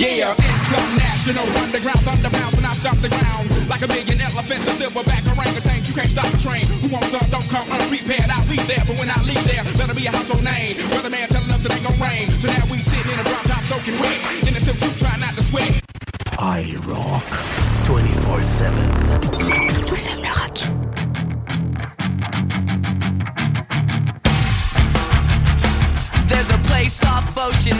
Yeah, 0.00 0.32
international 0.32 1.44
underground 1.60 2.00
thunderbounds 2.08 2.56
when 2.56 2.64
I 2.64 2.72
stop 2.72 2.96
the 3.04 3.12
ground. 3.12 3.52
Like 3.68 3.84
a 3.84 3.88
million 3.92 4.16
elephants, 4.16 4.64
a 4.64 4.72
silverback 4.80 5.28
orangutan. 5.28 5.84
You 5.84 5.92
can't 5.92 6.08
stop 6.08 6.24
the 6.32 6.40
train. 6.40 6.64
Who 6.80 6.88
wants 6.88 7.12
up? 7.12 7.28
Don't 7.28 7.44
come 7.52 7.68
unprepared. 7.68 8.32
I'll 8.32 8.48
be 8.48 8.56
there, 8.64 8.80
but 8.88 8.96
when 8.96 9.12
I 9.12 9.20
leave 9.28 9.44
there, 9.44 9.60
better 9.76 9.92
be 9.92 10.08
a 10.08 10.10
household 10.10 10.40
name. 10.40 10.72
Brother 10.88 11.12
man 11.12 11.28
telling 11.28 11.52
us 11.52 11.68
it 11.68 11.76
ain't 11.76 11.84
gonna 11.84 12.00
rain. 12.00 12.32
So 12.40 12.48
now 12.48 12.64
we 12.72 12.80
sitting 12.80 13.12
in 13.12 13.20
a 13.20 13.26
drop 13.28 13.44
top 13.44 13.60
soaking 13.68 14.00
wet. 14.00 14.24
In 14.48 14.56
a 14.56 14.60
silk 14.64 14.80
suit, 14.80 14.96
try 14.96 15.12
not 15.20 15.36
to 15.36 15.44
sweat. 15.44 15.84
I 16.40 16.64
rock 16.88 17.20
24-7. 17.84 18.72
Nous 19.84 20.00
sommes 20.00 20.24
le 20.24 20.32
rock. 20.32 20.64
There's 26.24 26.48
a 26.48 26.60
place 26.64 27.04
off 27.04 27.36
ocean 27.36 27.76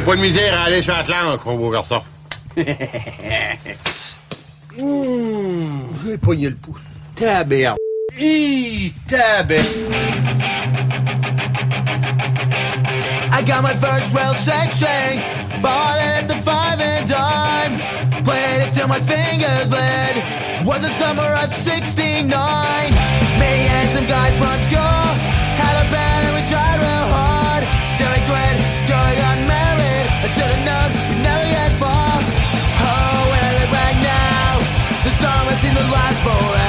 J'ai 0.00 0.06
pas 0.06 0.16
de 0.16 0.22
misère 0.22 0.58
à 0.58 0.64
aller 0.64 0.80
sur 0.80 0.96
Atlantique, 0.96 1.44
mon 1.44 1.56
beau 1.56 1.70
garçon. 1.70 2.00
Mmh, 2.56 2.62
je 4.78 6.08
vais 6.08 6.36
le 6.36 6.54
pouce. 6.54 6.80
Tabéa. 7.16 7.74
Hi, 8.16 8.94
tabéa. 9.06 9.60
I 13.30 13.42
got 13.42 13.62
my 13.62 13.74
first 13.74 14.14
real 14.14 14.34
section. 14.36 15.20
Bought 15.60 15.98
it 15.98 16.22
at 16.22 16.28
the 16.28 16.36
five 16.36 16.80
and 16.80 17.06
dime. 17.06 18.22
Played 18.24 18.68
it 18.68 18.72
till 18.72 18.88
my 18.88 19.00
fingers 19.00 19.66
bled. 19.68 20.64
Was 20.64 20.80
the 20.80 20.88
summer 20.94 21.34
of 21.44 21.50
69. 21.50 22.24
Me 22.24 23.52
and 23.68 23.88
some 23.90 24.06
guys 24.06 24.34
from 24.38 24.62
school. 24.70 24.99
eyes 36.10 36.20
for 36.22 36.59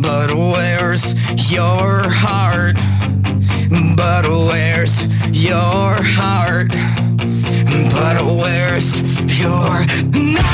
But 0.00 0.32
where's 0.32 1.14
your 1.50 2.08
heart? 2.08 2.76
But 3.96 4.26
where's 4.28 5.08
your 5.36 6.00
heart? 6.00 6.68
But 7.92 8.24
where's 8.24 9.00
your. 9.40 10.49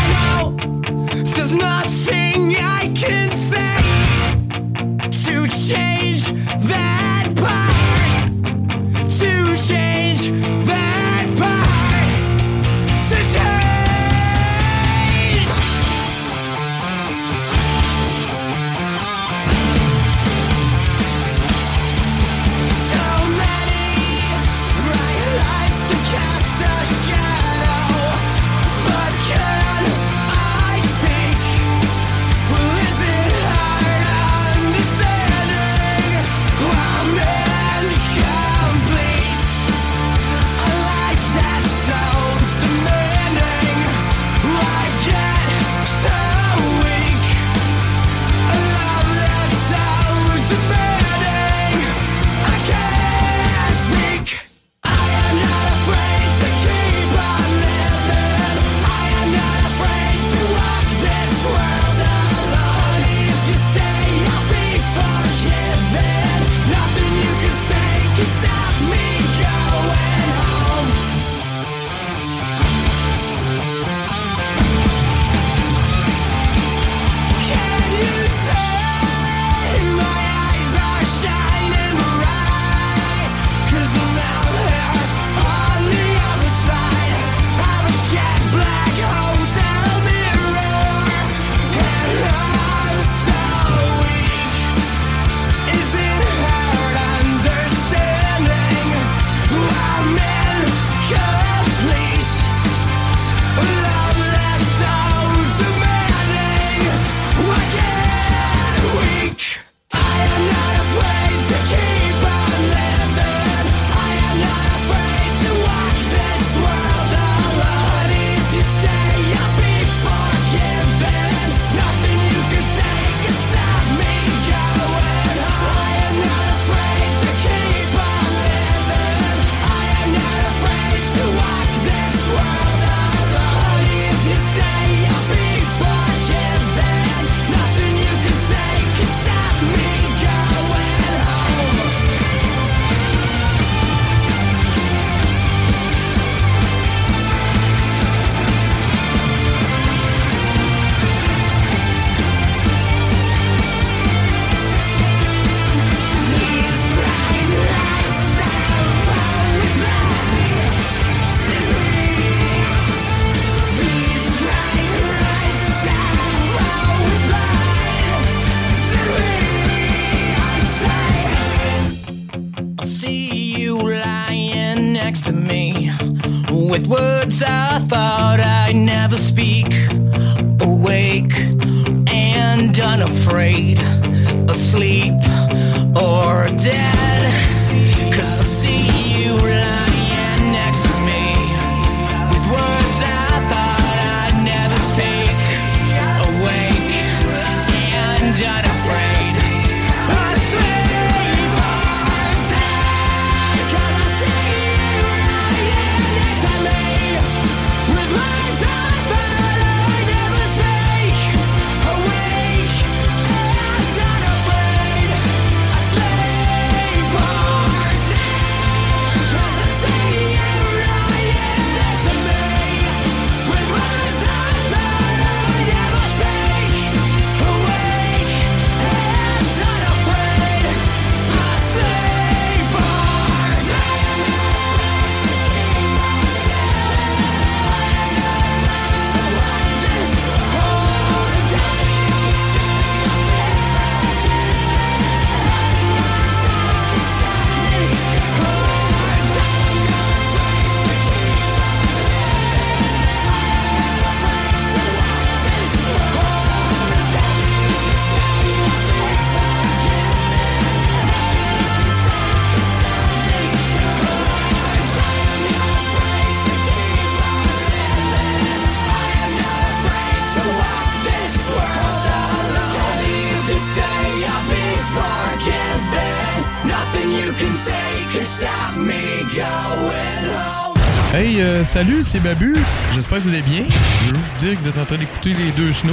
Salut, 281.76 282.02
c'est 282.02 282.20
Babu. 282.20 282.54
J'espère 282.94 283.18
que 283.18 283.24
vous 283.24 283.28
allez 283.28 283.42
bien. 283.42 283.64
Je 283.68 284.06
veux 284.06 284.14
vous 284.18 284.38
dire 284.38 284.56
que 284.56 284.62
vous 284.62 284.68
êtes 284.68 284.78
en 284.78 284.86
train 284.86 284.96
d'écouter 284.96 285.34
les 285.34 285.50
deux 285.52 285.72
snows. 285.72 285.92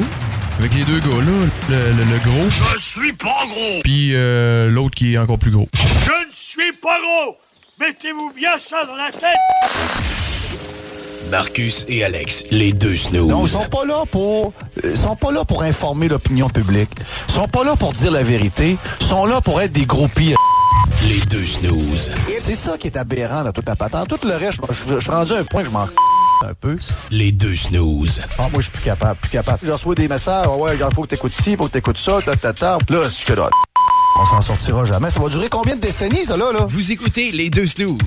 Avec 0.59 0.73
les 0.75 0.83
deux 0.85 0.99
gars 0.99 1.07
là, 1.07 1.47
le, 1.69 1.75
le- 1.75 2.09
le 2.09 2.19
gros, 2.19 2.49
Je 2.73 2.79
suis 2.79 3.11
pas 3.11 3.45
gros. 3.49 3.81
puis 3.83 4.11
euh, 4.13 4.69
l'autre 4.69 4.95
qui 4.95 5.13
est 5.13 5.17
encore 5.17 5.37
plus 5.39 5.51
gros. 5.51 5.67
Je 5.73 5.79
ne 6.29 6.31
suis 6.33 6.71
pas 6.81 6.97
gros. 7.01 7.35
Mettez-vous 7.81 8.31
bien 8.33 8.57
ça 8.57 8.85
dans 8.85 8.95
la 8.95 9.11
tête. 9.11 9.35
Marcus 11.29 11.83
et 11.89 12.03
Alex, 12.05 12.43
les 12.51 12.71
deux 12.71 12.95
snooze. 12.95 13.27
Non, 13.27 13.45
ils 13.45 13.49
sont 13.49 13.65
pas 13.67 13.83
là 13.85 14.03
pour 14.09 14.53
ils 14.85 14.95
sont 14.95 15.15
pas 15.17 15.31
là 15.31 15.43
pour 15.43 15.63
informer 15.63 16.07
l'opinion 16.07 16.47
publique. 16.49 16.91
Ils 17.27 17.33
sont 17.33 17.47
pas 17.49 17.63
là 17.65 17.75
pour 17.75 17.91
dire 17.91 18.11
la 18.11 18.23
vérité, 18.23 18.77
ils 19.01 19.05
sont 19.05 19.25
là 19.25 19.41
pour 19.41 19.59
être 19.59 19.71
des 19.73 19.85
gros 19.85 20.07
pires. 20.07 20.37
Les 21.07 21.19
deux 21.21 21.45
snooze. 21.45 22.11
C'est 22.39 22.55
ça 22.55 22.77
qui 22.77 22.87
est 22.87 22.97
aberrant 22.97 23.43
dans 23.43 23.51
toute 23.51 23.67
la 23.67 23.75
patente. 23.75 24.09
Tout 24.09 24.27
le 24.27 24.35
reste, 24.35 24.59
je, 24.69 24.99
suis 24.99 25.11
rendu 25.11 25.33
à 25.33 25.37
un 25.37 25.43
point 25.43 25.61
que 25.61 25.67
je 25.67 25.71
m'en 25.71 25.83
un 26.45 26.53
peu. 26.59 26.77
Les 27.11 27.31
deux 27.31 27.55
snooze. 27.55 28.21
Ah, 28.37 28.43
moi, 28.51 28.61
je 28.61 28.63
suis 28.63 28.71
plus 28.71 28.83
capable, 28.83 29.19
plus 29.19 29.29
capable. 29.29 29.59
Je 29.63 29.71
reçois 29.71 29.95
des 29.95 30.07
messages, 30.07 30.45
Ah 30.47 30.55
ouais, 30.55 30.75
il 30.75 30.95
faut 30.95 31.03
que 31.03 31.07
t'écoutes 31.07 31.33
ci, 31.33 31.55
faut 31.55 31.65
que 31.65 31.71
t'écoutes 31.71 31.97
ça, 31.97 32.21
ta, 32.21 32.35
ta, 32.35 32.53
ta. 32.53 32.77
Là, 32.89 33.03
je 33.03 33.09
fais 33.09 33.35
là. 33.35 33.49
On 34.15 34.25
s'en 34.27 34.41
sortira 34.41 34.85
jamais. 34.85 35.09
Ça 35.09 35.19
va 35.19 35.27
durer 35.27 35.47
combien 35.49 35.75
de 35.75 35.81
décennies, 35.81 36.23
ça, 36.23 36.37
là, 36.37 36.51
là? 36.53 36.65
Vous 36.69 36.91
écoutez 36.91 37.31
les 37.31 37.49
deux 37.49 37.65
snooze. 37.65 37.97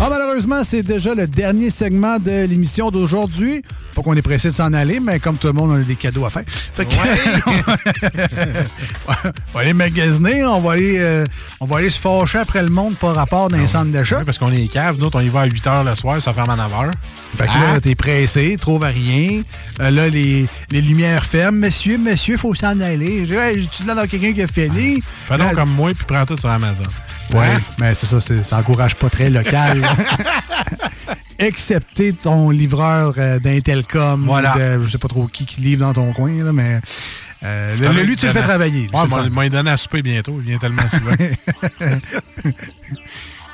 Ah, 0.00 0.08
malheureusement, 0.10 0.64
c'est 0.64 0.82
déjà 0.82 1.14
le 1.14 1.28
dernier 1.28 1.70
segment 1.70 2.18
de 2.18 2.46
l'émission 2.46 2.90
d'aujourd'hui. 2.90 3.62
Pas 3.94 4.02
qu'on 4.02 4.16
est 4.16 4.22
pressé 4.22 4.48
de 4.50 4.54
s'en 4.54 4.72
aller, 4.72 4.98
mais 4.98 5.20
comme 5.20 5.36
tout 5.36 5.46
le 5.46 5.52
monde, 5.52 5.70
on 5.70 5.80
a 5.80 5.84
des 5.84 5.94
cadeaux 5.94 6.24
à 6.24 6.30
faire. 6.30 6.42
Fait 6.48 6.84
que- 6.84 6.94
on 9.08 9.12
va 9.54 9.60
aller 9.60 9.72
magasiner, 9.72 10.44
on 10.44 10.60
va 10.60 10.72
aller, 10.72 10.96
euh, 10.98 11.24
on 11.60 11.66
va 11.66 11.78
aller 11.78 11.90
se 11.90 11.98
fâcher 12.00 12.38
après 12.38 12.62
le 12.64 12.70
monde 12.70 12.96
par 12.96 13.14
rapport 13.14 13.48
d'un 13.48 13.68
centre 13.68 13.92
d'achat. 13.92 14.22
parce 14.26 14.38
qu'on 14.38 14.50
est 14.50 14.66
cave, 14.66 14.96
nous 14.98 15.04
autres, 15.06 15.18
on 15.18 15.22
y 15.22 15.28
va 15.28 15.42
à 15.42 15.46
8 15.46 15.64
h 15.64 15.84
le 15.88 15.94
soir, 15.94 16.20
ça 16.20 16.32
ferme 16.32 16.50
à 16.50 16.56
9 16.56 16.72
h. 16.72 16.90
Fait 17.38 17.44
que 17.46 17.52
là, 17.52 17.80
t'es 17.80 17.94
pressé, 17.94 18.56
trouve 18.60 18.82
à 18.82 18.88
rien. 18.88 19.42
Euh, 19.80 19.90
là, 19.90 20.08
les, 20.08 20.46
les 20.72 20.80
lumières 20.82 21.24
ferment. 21.24 21.58
Monsieur, 21.60 21.98
monsieur, 21.98 22.36
faut 22.36 22.54
s'en 22.56 22.80
aller. 22.80 23.20
Je 23.26 23.30
dis, 23.30 23.34
Hey, 23.34 23.60
J'ai-tu 23.60 23.84
là 23.84 23.94
dans 23.94 24.06
quelqu'un 24.08 24.32
qui 24.32 24.42
a 24.42 24.48
fini? 24.48 25.03
Fais 25.26 25.38
donc 25.38 25.54
comme 25.54 25.70
moi, 25.70 25.90
puis 25.94 26.04
prends 26.06 26.26
tout 26.26 26.36
sur 26.38 26.50
Amazon. 26.50 26.84
Ouais, 27.32 27.46
Hein? 27.56 27.60
mais 27.78 27.94
c'est 27.94 28.06
ça, 28.06 28.20
ça 28.20 28.58
encourage 28.58 28.94
pas 28.96 29.08
très 29.08 29.30
local. 29.30 29.82
Excepté 31.38 32.12
ton 32.12 32.50
livreur 32.50 33.14
euh, 33.18 33.38
d'Intelcom 33.40 34.24
Voilà. 34.24 34.54
de 34.54 34.82
je 34.84 34.88
sais 34.90 34.98
pas 34.98 35.08
trop 35.08 35.26
qui 35.26 35.46
qui 35.46 35.60
livre 35.60 35.80
dans 35.86 35.92
ton 35.92 36.12
coin, 36.12 36.30
là, 36.44 36.52
mais 36.52 36.80
euh, 37.42 37.76
le, 37.76 38.02
lui, 38.02 38.16
tu 38.16 38.26
le 38.26 38.32
fais 38.32 38.42
travailler. 38.42 38.88
Ouais, 38.92 39.28
moi, 39.30 39.44
il 39.46 39.50
donne 39.50 39.68
à 39.68 39.76
souper 39.76 40.02
bientôt. 40.02 40.36
Il 40.42 40.50
vient 40.50 40.58
tellement 40.58 40.88
souvent. 40.88 41.14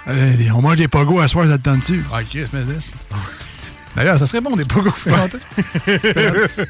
Euh, 0.08 0.32
on 0.54 0.62
mange 0.62 0.76
des 0.76 0.88
pogos 0.88 1.20
à 1.20 1.28
soir, 1.28 1.46
ça 1.46 1.58
te 1.58 1.62
tente 1.62 1.80
dessus. 1.80 2.04
Ah, 2.12 2.20
mais 2.32 2.60
ça. 2.80 3.16
D'ailleurs, 3.96 4.18
ça 4.18 4.26
serait 4.26 4.40
bon 4.40 4.56
des 4.56 4.64
pogos. 4.64 4.92
longtemps. 5.06 5.38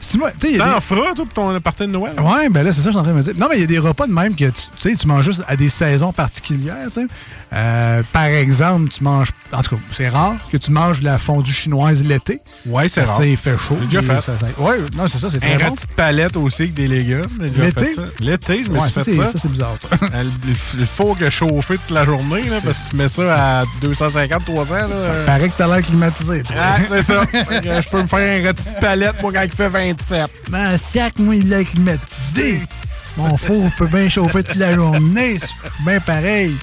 Si 0.00 0.18
moi, 0.18 0.30
tu 0.38 0.46
sais, 0.48 0.52
il 0.54 0.58
T'en 0.58 0.74
des- 0.74 0.80
feras, 0.80 1.14
toi, 1.14 1.24
pour 1.24 1.28
ton 1.34 1.60
party 1.60 1.82
de 1.82 1.86
Noël? 1.88 2.14
Ouais, 2.20 2.48
ben 2.48 2.62
là, 2.62 2.72
c'est 2.72 2.80
ça 2.80 2.86
que 2.86 2.86
je 2.86 2.90
suis 2.90 2.98
en 2.98 3.02
train 3.02 3.12
de 3.12 3.16
me 3.18 3.22
dire. 3.22 3.34
Non, 3.36 3.46
mais 3.50 3.56
il 3.56 3.60
y 3.60 3.64
a 3.64 3.66
des 3.66 3.78
repas 3.78 4.06
de 4.06 4.12
même 4.12 4.34
que 4.34 4.44
tu 4.46 4.62
sais, 4.78 4.94
tu 4.94 5.06
manges 5.06 5.24
juste 5.24 5.42
à 5.48 5.56
des 5.56 5.68
saisons 5.68 6.12
particulières, 6.12 6.76
tu 6.92 7.00
sais. 7.02 7.06
Euh, 7.52 8.02
par 8.12 8.24
exemple, 8.24 8.88
tu 8.90 9.02
manges. 9.04 9.28
En 9.52 9.62
tout 9.62 9.76
cas, 9.76 9.82
c'est 9.92 10.08
rare 10.08 10.34
que 10.52 10.56
tu 10.56 10.70
manges 10.70 11.00
de 11.00 11.04
la 11.04 11.18
fondue 11.18 11.52
chinoise 11.52 12.02
l'été. 12.04 12.40
Ouais, 12.66 12.88
c'est 12.88 13.02
rare. 13.02 13.24
Il 13.24 13.36
fait 13.36 13.58
chaud. 13.58 13.76
J'ai 13.90 13.98
déjà 13.98 14.02
fait. 14.02 14.22
ça- 14.22 14.38
ça- 14.38 14.62
ouais, 14.62 14.76
non, 14.96 15.08
c'est 15.08 15.18
ça, 15.18 15.28
c'est 15.30 15.40
très 15.40 15.54
Un 15.54 15.58
bon. 15.58 15.68
rôti 15.70 15.86
de 15.88 15.92
palette 15.92 16.36
aussi 16.36 16.62
avec 16.62 16.74
des 16.74 16.86
légumes. 16.86 17.26
L'été? 17.58 17.96
L'été, 18.20 18.64
je 18.64 18.70
me 18.70 18.76
Ouais, 18.78 18.84
suis 18.84 18.92
ça, 18.92 19.04
fait 19.04 19.14
ça. 19.16 19.26
ça, 19.26 19.38
c'est 19.42 19.50
bizarre. 19.50 19.74
Le 20.78 20.86
four 20.86 21.18
que 21.18 21.28
chauffé 21.28 21.76
toute 21.78 21.90
la 21.90 22.04
journée, 22.04 22.42
là, 22.44 22.58
parce 22.64 22.78
que 22.78 22.90
tu 22.90 22.96
mets 22.96 23.08
ça 23.08 23.60
à 23.60 23.64
250, 23.82 24.44
300. 24.44 24.74
Là. 24.74 24.86
Paraît 25.26 25.48
que 25.48 25.54
t'as 25.58 25.66
l'air 25.66 25.82
climatisé. 25.84 26.42
toi. 26.42 26.56
Ah, 26.58 26.76
c'est 26.88 27.09
ça. 27.10 27.60
Que 27.60 27.80
je 27.80 27.88
peux 27.88 28.02
me 28.02 28.06
faire 28.06 28.42
un 28.42 28.46
rôti 28.46 28.64
de 28.64 28.80
palette, 28.80 29.22
moi, 29.22 29.32
quand 29.32 29.42
il 29.42 29.50
fait 29.50 29.68
27. 29.68 30.30
Ben, 30.50 30.76
sac, 30.76 31.18
moi, 31.18 31.36
il 31.36 31.48
l'a 31.48 31.64
climatisé. 31.64 32.60
Mon 33.16 33.36
four 33.36 33.70
peut 33.76 33.86
bien 33.86 34.08
chauffer 34.08 34.42
toute 34.42 34.56
la 34.56 34.74
journée. 34.74 35.38
C'est 35.40 35.84
bien 35.84 36.00
pareil. 36.00 36.56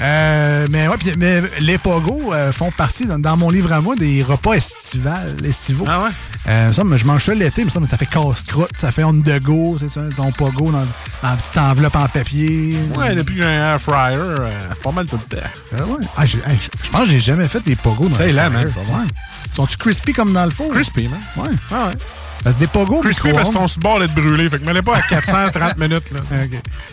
Euh, 0.00 0.66
mais 0.70 0.88
ouais, 0.88 0.96
puis- 0.98 1.12
mais 1.16 1.40
les 1.60 1.78
pogos 1.78 2.32
euh, 2.32 2.50
font 2.52 2.70
partie, 2.72 3.06
dans, 3.06 3.18
dans 3.18 3.36
mon 3.36 3.48
livre 3.50 3.72
à 3.72 3.80
moi, 3.80 3.94
des 3.94 4.22
repas 4.24 4.54
estivales, 4.54 5.36
estivaux. 5.44 5.84
Ah 5.86 6.02
ouais? 6.02 6.10
Euh, 6.46 6.72
ça, 6.74 6.84
mais 6.84 6.98
je 6.98 7.06
mange 7.06 7.24
ça 7.24 7.32
l'été, 7.34 7.64
mais 7.64 7.70
ça, 7.70 7.80
mais 7.80 7.86
ça 7.86 7.96
fait 7.96 8.04
casse-croûte, 8.06 8.72
ça 8.76 8.90
fait 8.90 9.02
on 9.02 9.14
de 9.14 9.38
go, 9.38 9.78
c'est 9.80 9.90
ça, 9.90 10.02
ton 10.14 10.30
pogo 10.30 10.70
dans, 10.70 10.78
dans 11.22 11.30
une 11.30 11.36
petite 11.38 11.56
enveloppe 11.56 11.96
en 11.96 12.06
papier. 12.08 12.76
Ouais, 12.98 13.14
depuis 13.14 13.36
que 13.36 13.40
j'ai 13.42 13.46
un 13.48 13.72
air 13.72 13.80
fryer, 13.80 14.16
euh, 14.18 14.50
pas 14.82 14.92
mal 14.92 15.06
tout 15.06 15.18
le 15.30 15.36
temps. 15.36 15.42
Euh, 15.72 15.84
ouais. 15.86 16.06
Ah, 16.16 16.26
je 16.26 16.36
pense 16.92 17.00
que 17.04 17.06
j'ai 17.08 17.20
jamais 17.20 17.48
fait 17.48 17.60
des 17.64 17.76
pogos 17.76 18.08
dans 18.08 18.16
C'est 18.16 18.32
là, 18.32 18.50
man. 18.50 18.66
Ouais. 18.66 19.06
Sont-tu 19.56 19.76
crispy 19.78 20.12
comme 20.12 20.32
dans 20.34 20.44
le 20.44 20.50
four? 20.50 20.70
Crispy, 20.70 21.08
man. 21.08 21.20
Ouais. 21.36 21.54
Ah 21.70 21.86
ouais. 21.86 21.92
Parce 22.42 22.56
que 22.56 22.60
des 22.60 22.66
pogos 22.66 23.00
Crispy 23.00 23.32
parce 23.32 23.48
que 23.48 23.54
ton 23.54 23.66
bord 23.78 24.02
est 24.02 24.08
brûlé. 24.14 24.50
Fait 24.50 24.58
que 24.58 24.64
mets-les 24.66 24.82
pas 24.82 24.96
à 24.96 25.00
430 25.00 25.78
minutes. 25.78 26.10
Là. 26.12 26.20
OK. 26.30 26.50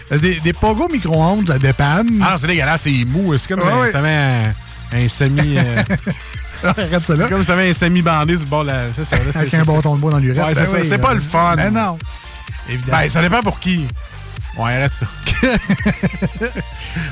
Parce 0.08 0.22
que 0.22 0.28
des, 0.28 0.40
des 0.40 0.54
pogos 0.54 0.88
micro-ondes, 0.90 1.48
ça 1.50 1.60
dépanne. 1.60 2.24
Ah, 2.24 2.36
c'est 2.40 2.48
dégueulasse, 2.48 2.84
c'est 2.84 3.04
mou. 3.06 3.38
C'est 3.38 3.50
comme 3.50 3.60
Ouais, 3.60 3.90
si 3.92 3.98
ouais. 3.98 4.54
Un, 4.94 5.08
semi. 5.08 5.58
euh, 5.58 5.84
Arrête 6.64 7.00
ça 7.00 7.16
là. 7.16 7.28
comme 7.28 7.42
si 7.42 7.48
t'avais 7.48 7.70
un 7.70 7.74
semi 7.74 8.02
bandé 8.02 8.34
sur 8.38 8.46
le 8.46 8.50
bord 8.50 8.64
de 8.64 8.68
la. 8.68 8.84
C'est 8.96 9.06
ça, 9.06 9.16
là, 9.18 9.24
Avec 9.34 9.54
un 9.54 9.64
bâton 9.64 9.96
de 9.96 10.02
bois 10.02 10.12
dans 10.12 10.20
l'urette. 10.20 10.44
Ouais, 10.46 10.54
Ben 10.54 10.66
oui, 10.74 10.80
C'est 10.84 10.98
pas 11.00 11.14
le 11.14 11.20
fun. 11.20 11.56
Ben 11.56 11.74
non. 11.74 11.98
Évidemment. 12.70 12.98
Ben, 13.00 13.10
ça 13.10 13.22
dépend 13.22 13.42
pour 13.42 13.60
qui. 13.60 13.88
On 14.58 14.66
arrête 14.66 14.92
ça. 14.92 15.06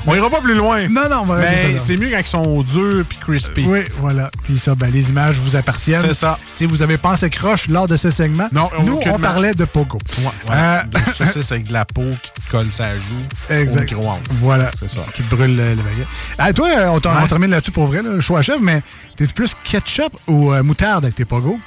on 0.05 0.13
ira 0.15 0.29
pas 0.29 0.41
plus 0.41 0.55
loin. 0.55 0.87
Non, 0.89 1.09
non, 1.09 1.23
on 1.27 1.35
Mais 1.35 1.77
c'est 1.79 1.95
mieux 1.97 2.09
quand 2.09 2.19
ils 2.19 2.27
sont 2.27 2.61
durs 2.63 3.05
puis 3.07 3.17
crispy. 3.19 3.63
Oui, 3.65 3.79
voilà. 3.99 4.29
Puis 4.43 4.59
ça, 4.59 4.75
ben, 4.75 4.91
les 4.91 5.09
images 5.09 5.39
vous 5.39 5.55
appartiennent. 5.55 6.01
C'est 6.01 6.13
ça. 6.13 6.37
Si 6.45 6.65
vous 6.65 6.81
avez 6.81 6.97
pensé 6.97 7.29
croche 7.29 7.67
lors 7.69 7.87
de 7.87 7.95
ce 7.95 8.11
segment, 8.11 8.47
Non, 8.51 8.69
nous, 8.81 8.95
aucunement. 8.95 9.15
on 9.15 9.19
parlait 9.19 9.53
de 9.53 9.65
Pogo. 9.65 9.97
Ouais, 10.19 10.25
Euh, 10.51 10.81
ouais. 10.93 11.01
Ça, 11.15 11.25
c'est 11.41 11.51
avec 11.53 11.67
de 11.67 11.73
la 11.73 11.85
peau 11.85 12.03
qui 12.21 12.31
te 12.41 12.51
colle 12.51 12.67
sa 12.71 12.95
joue 12.95 13.03
Exact. 13.49 13.93
au. 13.93 14.01
Voilà. 14.41 14.69
C'est 14.79 14.89
ça. 14.89 15.01
Qui 15.13 15.23
te 15.23 15.33
brûle 15.33 15.55
le, 15.55 15.69
le 15.75 15.81
baguette. 15.81 16.07
Ah, 16.37 16.51
toi, 16.53 16.67
euh, 16.75 16.87
on, 16.89 16.99
t'en- 16.99 17.11
Ouais. 17.15 17.21
on 17.23 17.27
termine 17.27 17.51
là-dessus 17.51 17.71
pour 17.71 17.87
vrai, 17.87 18.01
là, 18.01 18.09
le 18.11 18.21
choix 18.21 18.39
à 18.39 18.41
chef, 18.41 18.59
mais 18.61 18.81
t'es 19.15 19.25
plus 19.27 19.55
ketchup 19.63 20.13
ou 20.27 20.51
euh, 20.53 20.61
moutarde 20.61 21.05
avec 21.05 21.15
tes 21.15 21.25
Pogo? 21.25 21.57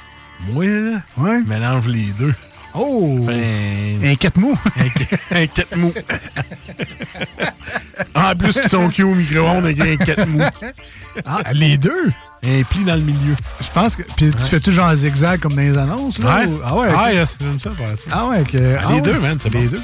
Moi, 0.51 0.65
Ouais. 1.17 1.41
mélange 1.47 1.87
les 1.87 2.05
deux. 2.17 2.33
Oh! 2.75 3.17
Enfin, 3.21 3.33
Un 4.03 4.15
quête 4.15 4.37
mou. 4.37 4.57
un, 4.77 4.89
qu- 4.89 5.07
un 5.31 5.47
quête 5.47 5.75
mou. 5.75 5.93
en 8.15 8.35
plus, 8.35 8.59
ils 8.63 8.69
sont 8.69 8.89
cuits 8.89 9.03
au 9.03 9.15
micro-ondes 9.15 9.65
avec 9.65 9.79
un 9.79 9.97
quête 9.97 10.27
mou. 10.27 10.41
ah, 11.25 11.41
les 11.53 11.77
deux? 11.77 12.11
Un 12.45 12.61
pli 12.63 12.83
dans 12.83 12.95
le 12.95 13.01
milieu. 13.01 13.35
Je 13.61 13.67
pense 13.73 13.95
que. 13.95 14.03
Puis 14.17 14.31
tu 14.31 14.43
fais-tu 14.49 14.71
genre 14.71 14.93
zigzag 14.93 15.39
comme 15.39 15.53
dans 15.53 15.61
les 15.61 15.77
annonces? 15.77 16.19
Là, 16.19 16.39
Ouais. 16.39 16.45
ou- 16.47 16.59
Ah 16.65 16.75
ouais? 16.75 16.87
Ah, 16.93 17.05
ok. 17.09 17.13
yes, 17.13 17.37
j'aime 17.39 17.59
ça 17.59 17.71
faire 17.71 17.87
ça. 17.97 18.03
Ah 18.11 18.25
ouais, 18.27 18.43
que- 18.43 18.57
Ah, 18.77 18.81
ah 18.83 18.87
les 18.89 18.95
ouais. 18.95 19.01
deux, 19.01 19.19
man, 19.19 19.37
c'est 19.41 19.53
Les 19.53 19.59
bon. 19.65 19.71
deux. 19.71 19.81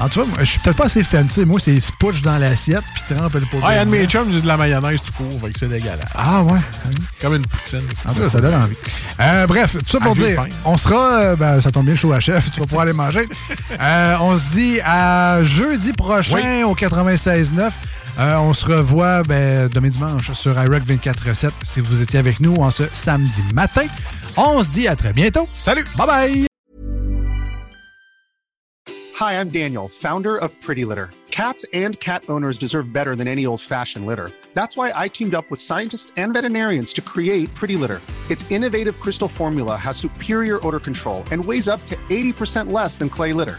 En 0.00 0.08
tout 0.08 0.20
cas, 0.22 0.26
moi, 0.26 0.38
je 0.40 0.44
suis 0.44 0.58
peut-être 0.58 0.76
pas 0.76 0.86
assez 0.86 1.04
fancy. 1.04 1.44
Moi, 1.44 1.60
c'est 1.62 1.78
spouch 1.80 2.20
dans 2.22 2.36
l'assiette 2.38 2.82
puis 2.94 3.14
trempe 3.16 3.34
le 3.34 3.40
pot. 3.42 3.58
Ah, 3.62 3.68
un 3.80 3.84
de 3.86 3.90
mes 3.90 4.06
chums, 4.06 4.28
j'ai 4.32 4.40
de 4.40 4.46
la 4.46 4.56
mayonnaise 4.56 4.98
tout 5.04 5.12
court, 5.12 5.40
fait 5.44 5.52
que 5.52 5.58
c'est 5.58 5.68
dégueulasse. 5.68 6.00
Ah 6.16 6.42
ouais. 6.42 6.58
Comme 7.20 7.34
une 7.36 7.46
poutine. 7.46 7.80
En 8.08 8.12
tout 8.12 8.22
cas, 8.22 8.30
ça 8.30 8.40
donne 8.40 8.54
envie. 8.54 8.74
Euh, 9.20 9.46
bref, 9.46 9.76
tout 9.78 9.90
ça 9.90 10.00
pour 10.00 10.16
dire, 10.16 10.42
on 10.64 10.76
sera, 10.76 11.12
euh, 11.18 11.36
ben, 11.36 11.60
ça 11.60 11.70
tombe 11.70 11.86
bien, 11.86 11.94
chaud 11.96 12.12
à 12.12 12.18
chef, 12.18 12.50
tu 12.50 12.58
vas 12.60 12.66
pouvoir 12.66 12.82
aller 12.84 12.92
manger. 12.92 13.28
Euh, 13.80 14.16
on 14.20 14.36
se 14.36 14.54
dit 14.54 14.78
à 14.84 15.42
jeudi 15.44 15.92
prochain 15.92 16.62
au 16.64 16.74
96.9. 16.74 17.70
Euh, 18.18 18.36
on 18.36 18.52
se 18.52 18.64
revoit 18.64 19.22
ben, 19.24 19.68
demain 19.68 19.88
dimanche 19.88 20.32
sur 20.32 20.52
iRock 20.52 20.84
24.7 20.84 21.50
si 21.62 21.80
vous 21.80 22.00
étiez 22.00 22.18
avec 22.20 22.38
nous 22.38 22.54
en 22.56 22.70
ce 22.70 22.84
samedi 22.92 23.42
matin. 23.52 23.86
On 24.36 24.62
se 24.62 24.70
dit 24.70 24.86
à 24.86 24.94
très 24.94 25.12
bientôt. 25.12 25.48
Salut! 25.54 25.84
Bye 25.96 26.06
bye! 26.06 26.46
Hi, 29.20 29.34
I'm 29.34 29.48
Daniel, 29.48 29.88
founder 29.88 30.36
of 30.36 30.50
Pretty 30.60 30.84
Litter. 30.84 31.10
Cats 31.30 31.66
and 31.72 31.98
cat 31.98 32.22
owners 32.28 32.58
deserve 32.58 32.92
better 32.92 33.16
than 33.16 33.26
any 33.26 33.46
old 33.46 33.60
fashioned 33.60 34.06
litter. 34.06 34.30
That's 34.54 34.76
why 34.76 34.92
I 34.94 35.08
teamed 35.08 35.34
up 35.34 35.50
with 35.50 35.60
scientists 35.60 36.12
and 36.16 36.32
veterinarians 36.32 36.92
to 36.92 37.00
create 37.00 37.52
Pretty 37.56 37.74
Litter. 37.74 38.00
Its 38.30 38.48
innovative 38.52 39.00
crystal 39.00 39.26
formula 39.26 39.76
has 39.76 39.96
superior 39.96 40.64
odor 40.64 40.78
control 40.78 41.24
and 41.32 41.44
weighs 41.44 41.68
up 41.68 41.84
to 41.86 41.96
80% 42.08 42.70
less 42.70 42.98
than 42.98 43.08
clay 43.08 43.32
litter. 43.32 43.58